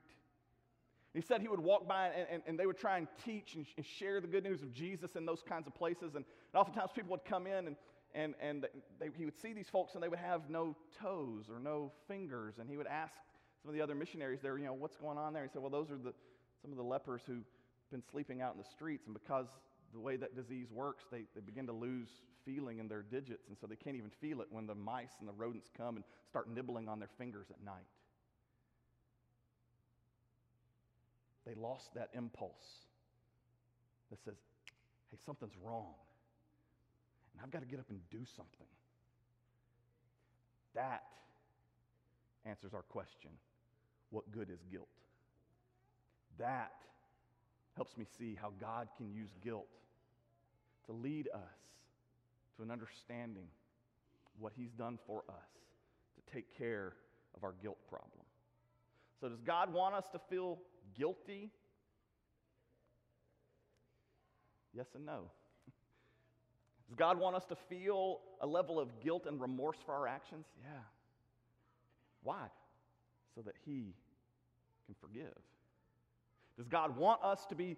He 1.13 1.21
said 1.21 1.41
he 1.41 1.47
would 1.47 1.59
walk 1.59 1.87
by 1.87 2.07
and, 2.07 2.27
and, 2.29 2.43
and 2.47 2.59
they 2.59 2.65
would 2.65 2.77
try 2.77 2.97
and 2.97 3.07
teach 3.23 3.53
and, 3.55 3.65
and, 3.77 3.85
share 3.85 4.19
the 4.19 4.27
good 4.27 4.43
news 4.43 4.63
of 4.63 4.73
Jesus 4.73 5.15
in 5.15 5.25
those 5.25 5.43
kinds 5.47 5.67
of 5.67 5.75
places. 5.75 6.15
And, 6.15 6.25
and 6.25 6.55
oftentimes 6.55 6.91
people 6.95 7.11
would 7.11 7.25
come 7.25 7.45
in 7.45 7.67
and, 7.67 7.75
and, 8.15 8.33
and 8.41 8.67
they, 8.99 9.09
he 9.15 9.25
would 9.25 9.39
see 9.39 9.53
these 9.53 9.69
folks 9.69 9.93
and 9.93 10.03
they 10.03 10.07
would 10.07 10.19
have 10.19 10.49
no 10.49 10.75
toes 10.99 11.45
or 11.51 11.59
no 11.59 11.91
fingers. 12.07 12.55
And 12.59 12.67
he 12.67 12.77
would 12.77 12.87
ask 12.87 13.13
some 13.61 13.69
of 13.69 13.75
the 13.75 13.81
other 13.81 13.93
missionaries 13.93 14.39
there, 14.41 14.57
you 14.57 14.65
know, 14.65 14.73
what's 14.73 14.97
going 14.97 15.17
on 15.19 15.33
there? 15.33 15.43
He 15.43 15.49
said, 15.53 15.61
well, 15.61 15.71
those 15.71 15.91
are 15.91 15.97
the, 15.97 16.13
some 16.61 16.71
of 16.71 16.77
the 16.77 16.83
lepers 16.83 17.21
who've 17.27 17.45
been 17.91 18.03
sleeping 18.11 18.41
out 18.41 18.53
in 18.53 18.57
the 18.57 18.67
streets. 18.67 19.05
And 19.05 19.13
because 19.13 19.45
the 19.93 19.99
way 19.99 20.15
that 20.15 20.35
disease 20.35 20.67
works, 20.71 21.05
they, 21.11 21.25
they 21.35 21.41
begin 21.41 21.67
to 21.67 21.73
lose 21.73 22.09
feeling 22.43 22.79
in 22.79 22.87
their 22.87 23.03
digits. 23.03 23.47
And 23.49 23.57
so 23.59 23.67
they 23.67 23.75
can't 23.75 23.95
even 23.95 24.09
feel 24.19 24.41
it 24.41 24.47
when 24.49 24.65
the 24.65 24.75
mice 24.75 25.13
and 25.19 25.29
the 25.29 25.33
rodents 25.33 25.69
come 25.77 25.95
and 25.95 26.03
start 26.27 26.49
nibbling 26.49 26.89
on 26.89 26.97
their 26.97 27.09
fingers 27.19 27.47
at 27.51 27.63
night. 27.63 27.85
They 31.53 31.61
lost 31.61 31.93
that 31.95 32.09
impulse 32.13 32.85
that 34.09 34.23
says, 34.23 34.35
hey, 35.11 35.17
something's 35.25 35.55
wrong. 35.63 35.93
And 37.33 37.41
I've 37.43 37.51
got 37.51 37.61
to 37.61 37.67
get 37.67 37.79
up 37.79 37.89
and 37.89 37.99
do 38.09 38.19
something. 38.35 38.67
That 40.73 41.03
answers 42.45 42.73
our 42.73 42.81
question 42.81 43.31
what 44.09 44.31
good 44.31 44.49
is 44.49 44.59
guilt? 44.71 44.87
That 46.37 46.73
helps 47.75 47.97
me 47.97 48.05
see 48.17 48.37
how 48.39 48.51
God 48.59 48.87
can 48.97 49.11
use 49.11 49.29
guilt 49.43 49.67
to 50.85 50.91
lead 50.91 51.27
us 51.33 51.41
to 52.57 52.63
an 52.63 52.71
understanding 52.71 53.47
what 54.39 54.53
He's 54.55 54.71
done 54.71 54.97
for 55.07 55.23
us 55.29 55.49
to 56.15 56.33
take 56.33 56.55
care 56.57 56.93
of 57.35 57.43
our 57.43 57.53
guilt 57.61 57.77
problem. 57.89 58.25
So, 59.19 59.29
does 59.29 59.41
God 59.41 59.71
want 59.73 59.95
us 59.95 60.05
to 60.13 60.19
feel 60.29 60.59
guilty? 60.97 61.51
Yes 64.73 64.87
and 64.95 65.05
no. 65.05 65.21
Does 66.87 66.95
God 66.95 67.19
want 67.19 67.35
us 67.35 67.45
to 67.45 67.55
feel 67.55 68.21
a 68.41 68.47
level 68.47 68.79
of 68.79 68.99
guilt 68.99 69.25
and 69.27 69.39
remorse 69.39 69.77
for 69.85 69.93
our 69.93 70.07
actions? 70.07 70.45
Yeah. 70.61 70.79
Why? 72.23 72.47
So 73.35 73.41
that 73.41 73.55
He 73.65 73.93
can 74.85 74.95
forgive. 74.99 75.37
Does 76.57 76.67
God 76.67 76.97
want 76.97 77.23
us 77.23 77.45
to 77.47 77.55
be 77.55 77.77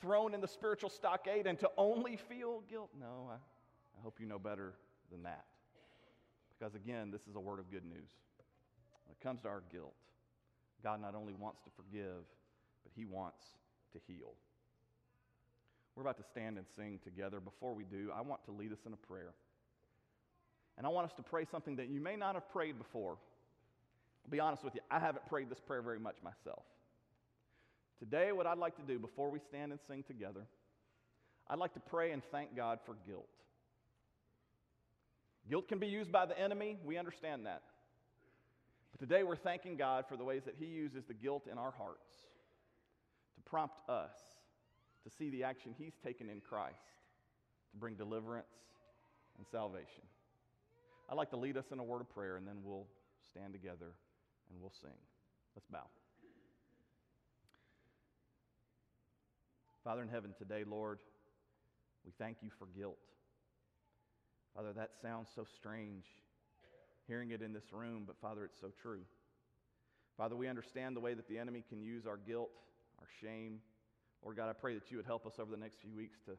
thrown 0.00 0.34
in 0.34 0.40
the 0.40 0.48
spiritual 0.48 0.90
stockade 0.90 1.46
and 1.46 1.58
to 1.58 1.70
only 1.76 2.16
feel 2.16 2.62
guilt? 2.68 2.90
No, 2.98 3.28
I, 3.30 3.34
I 3.34 4.02
hope 4.02 4.18
you 4.20 4.26
know 4.26 4.38
better 4.38 4.74
than 5.10 5.22
that. 5.22 5.44
Because 6.58 6.74
again, 6.74 7.10
this 7.10 7.22
is 7.28 7.36
a 7.36 7.40
word 7.40 7.58
of 7.58 7.70
good 7.70 7.84
news. 7.84 8.10
When 9.06 9.12
it 9.12 9.20
comes 9.22 9.42
to 9.42 9.48
our 9.48 9.62
guilt, 9.72 9.94
God 10.84 11.00
not 11.00 11.14
only 11.14 11.32
wants 11.32 11.62
to 11.64 11.70
forgive, 11.74 12.22
but 12.84 12.92
He 12.94 13.06
wants 13.06 13.42
to 13.94 13.98
heal. 14.06 14.34
We're 15.96 16.02
about 16.02 16.18
to 16.18 16.24
stand 16.30 16.58
and 16.58 16.66
sing 16.76 17.00
together. 17.02 17.40
Before 17.40 17.74
we 17.74 17.84
do, 17.84 18.10
I 18.14 18.20
want 18.20 18.44
to 18.44 18.52
lead 18.52 18.72
us 18.72 18.80
in 18.86 18.92
a 18.92 18.96
prayer. 18.96 19.32
And 20.76 20.86
I 20.86 20.90
want 20.90 21.06
us 21.06 21.12
to 21.16 21.22
pray 21.22 21.44
something 21.50 21.76
that 21.76 21.88
you 21.88 22.00
may 22.00 22.16
not 22.16 22.34
have 22.34 22.50
prayed 22.50 22.76
before. 22.78 23.16
I'll 24.24 24.30
be 24.30 24.40
honest 24.40 24.64
with 24.64 24.74
you, 24.74 24.80
I 24.90 24.98
haven't 24.98 25.26
prayed 25.26 25.50
this 25.50 25.60
prayer 25.60 25.82
very 25.82 26.00
much 26.00 26.16
myself. 26.22 26.64
Today, 27.98 28.32
what 28.32 28.46
I'd 28.46 28.58
like 28.58 28.76
to 28.76 28.82
do 28.82 28.98
before 28.98 29.30
we 29.30 29.38
stand 29.38 29.70
and 29.70 29.80
sing 29.86 30.02
together, 30.02 30.46
I'd 31.48 31.58
like 31.58 31.74
to 31.74 31.80
pray 31.80 32.10
and 32.10 32.22
thank 32.32 32.56
God 32.56 32.80
for 32.84 32.96
guilt. 33.06 33.28
Guilt 35.48 35.68
can 35.68 35.78
be 35.78 35.86
used 35.86 36.10
by 36.10 36.26
the 36.26 36.38
enemy, 36.38 36.78
we 36.84 36.98
understand 36.98 37.46
that. 37.46 37.62
But 38.96 39.08
today 39.08 39.24
we're 39.24 39.34
thanking 39.34 39.76
God 39.76 40.04
for 40.08 40.16
the 40.16 40.22
ways 40.22 40.42
that 40.44 40.54
He 40.56 40.66
uses 40.66 41.04
the 41.04 41.14
guilt 41.14 41.48
in 41.50 41.58
our 41.58 41.72
hearts 41.72 42.12
to 43.34 43.40
prompt 43.40 43.74
us 43.88 44.12
to 45.02 45.10
see 45.10 45.30
the 45.30 45.42
action 45.42 45.74
He's 45.76 45.94
taken 46.04 46.30
in 46.30 46.40
Christ 46.40 46.76
to 47.72 47.76
bring 47.76 47.96
deliverance 47.96 48.46
and 49.36 49.44
salvation. 49.50 50.04
I'd 51.10 51.16
like 51.16 51.30
to 51.30 51.36
lead 51.36 51.56
us 51.56 51.64
in 51.72 51.80
a 51.80 51.82
word 51.82 52.02
of 52.02 52.08
prayer, 52.08 52.36
and 52.36 52.46
then 52.46 52.58
we'll 52.62 52.86
stand 53.30 53.52
together 53.52 53.94
and 54.48 54.60
we'll 54.60 54.72
sing. 54.80 54.96
Let's 55.56 55.66
bow. 55.66 55.86
Father 59.82 60.02
in 60.02 60.08
heaven, 60.08 60.34
today, 60.38 60.62
Lord, 60.64 61.00
we 62.06 62.12
thank 62.16 62.36
you 62.42 62.50
for 62.60 62.68
guilt. 62.78 62.96
Father, 64.54 64.72
that 64.72 64.90
sounds 65.02 65.28
so 65.34 65.44
strange 65.56 66.04
hearing 67.06 67.30
it 67.30 67.42
in 67.42 67.52
this 67.52 67.72
room, 67.72 68.04
but 68.06 68.16
Father, 68.20 68.44
it's 68.44 68.60
so 68.60 68.72
true. 68.82 69.00
Father, 70.16 70.36
we 70.36 70.48
understand 70.48 70.96
the 70.96 71.00
way 71.00 71.14
that 71.14 71.28
the 71.28 71.38
enemy 71.38 71.64
can 71.68 71.82
use 71.82 72.06
our 72.06 72.16
guilt, 72.16 72.50
our 73.00 73.08
shame, 73.20 73.60
Lord 74.24 74.38
God, 74.38 74.48
I 74.48 74.54
pray 74.54 74.72
that 74.74 74.90
you 74.90 74.96
would 74.96 75.06
help 75.06 75.26
us 75.26 75.34
over 75.38 75.50
the 75.50 75.58
next 75.58 75.80
few 75.82 75.94
weeks 75.94 76.18
to, 76.24 76.32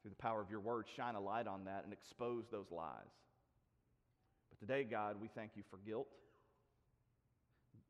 through 0.00 0.10
the 0.10 0.22
power 0.22 0.40
of 0.40 0.50
your 0.50 0.60
word, 0.60 0.86
shine 0.96 1.16
a 1.16 1.20
light 1.20 1.48
on 1.48 1.64
that 1.64 1.82
and 1.82 1.92
expose 1.92 2.44
those 2.50 2.70
lies. 2.70 3.10
But 4.50 4.60
today, 4.60 4.84
God, 4.84 5.16
we 5.20 5.28
thank 5.34 5.52
you 5.56 5.64
for 5.68 5.78
guilt, 5.84 6.06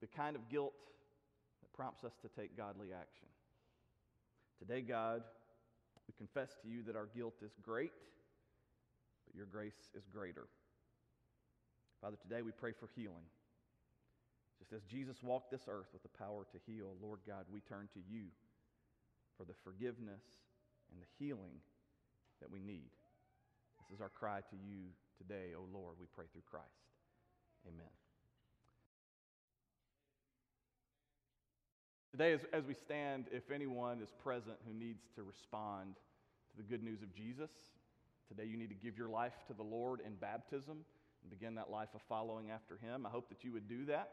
the 0.00 0.06
kind 0.06 0.34
of 0.34 0.48
guilt 0.48 0.72
that 1.60 1.70
prompts 1.74 2.04
us 2.04 2.14
to 2.22 2.28
take 2.40 2.56
godly 2.56 2.88
action. 2.92 3.28
Today, 4.58 4.80
God, 4.80 5.22
we 6.08 6.14
confess 6.16 6.56
to 6.62 6.68
you 6.68 6.82
that 6.84 6.96
our 6.96 7.08
guilt 7.14 7.34
is 7.44 7.52
great, 7.62 7.92
but 9.26 9.36
your 9.36 9.46
grace 9.46 9.90
is 9.94 10.04
greater. 10.10 10.48
Father, 12.00 12.16
today 12.22 12.42
we 12.42 12.52
pray 12.52 12.72
for 12.72 12.88
healing. 12.94 13.26
Just 14.58 14.72
as 14.72 14.82
Jesus 14.82 15.22
walked 15.22 15.50
this 15.50 15.66
earth 15.68 15.88
with 15.92 16.02
the 16.02 16.18
power 16.18 16.46
to 16.52 16.58
heal, 16.70 16.94
Lord 17.02 17.20
God, 17.26 17.44
we 17.52 17.60
turn 17.60 17.88
to 17.94 18.00
you 18.08 18.26
for 19.36 19.44
the 19.44 19.54
forgiveness 19.64 20.22
and 20.90 21.00
the 21.00 21.10
healing 21.18 21.58
that 22.40 22.50
we 22.50 22.60
need. 22.60 22.90
This 23.88 23.96
is 23.96 24.00
our 24.00 24.10
cry 24.10 24.40
to 24.40 24.56
you 24.56 24.94
today, 25.16 25.54
O 25.56 25.66
Lord. 25.72 25.96
We 25.98 26.06
pray 26.14 26.26
through 26.32 26.42
Christ. 26.48 26.66
Amen. 27.66 27.90
Today, 32.12 32.32
as, 32.32 32.40
as 32.52 32.64
we 32.64 32.74
stand, 32.74 33.26
if 33.32 33.50
anyone 33.50 34.00
is 34.02 34.10
present 34.22 34.56
who 34.66 34.74
needs 34.74 35.02
to 35.16 35.22
respond 35.22 35.94
to 36.50 36.56
the 36.56 36.62
good 36.62 36.82
news 36.82 37.02
of 37.02 37.12
Jesus, 37.12 37.50
today 38.28 38.48
you 38.48 38.56
need 38.56 38.70
to 38.70 38.74
give 38.74 38.96
your 38.96 39.08
life 39.08 39.34
to 39.48 39.52
the 39.52 39.62
Lord 39.62 40.00
in 40.04 40.14
baptism 40.14 40.78
begin 41.28 41.54
that 41.56 41.70
life 41.70 41.88
of 41.94 42.02
following 42.08 42.50
after 42.50 42.76
Him. 42.76 43.06
I 43.06 43.10
hope 43.10 43.28
that 43.28 43.44
you 43.44 43.52
would 43.52 43.68
do 43.68 43.84
that. 43.86 44.10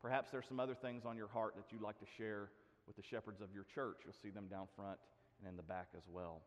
Perhaps 0.00 0.30
there's 0.30 0.46
some 0.46 0.60
other 0.60 0.74
things 0.74 1.04
on 1.04 1.16
your 1.16 1.28
heart 1.28 1.54
that 1.56 1.64
you'd 1.70 1.82
like 1.82 1.98
to 1.98 2.06
share 2.16 2.50
with 2.86 2.96
the 2.96 3.02
shepherds 3.02 3.40
of 3.40 3.48
your 3.52 3.64
church. 3.64 3.98
You'll 4.04 4.14
see 4.14 4.30
them 4.30 4.46
down 4.48 4.66
front 4.76 4.98
and 5.40 5.48
in 5.48 5.56
the 5.56 5.62
back 5.62 5.88
as 5.96 6.04
well. 6.10 6.42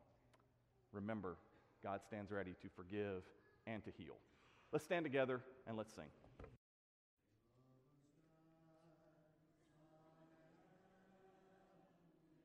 Remember, 0.91 1.37
God 1.83 2.01
stands 2.05 2.31
ready 2.31 2.55
to 2.61 2.67
forgive 2.75 3.23
and 3.67 3.83
to 3.83 3.91
heal. 3.91 4.17
Let's 4.71 4.85
stand 4.85 5.05
together 5.05 5.41
and 5.67 5.77
let's 5.77 5.93
sing. 5.93 6.05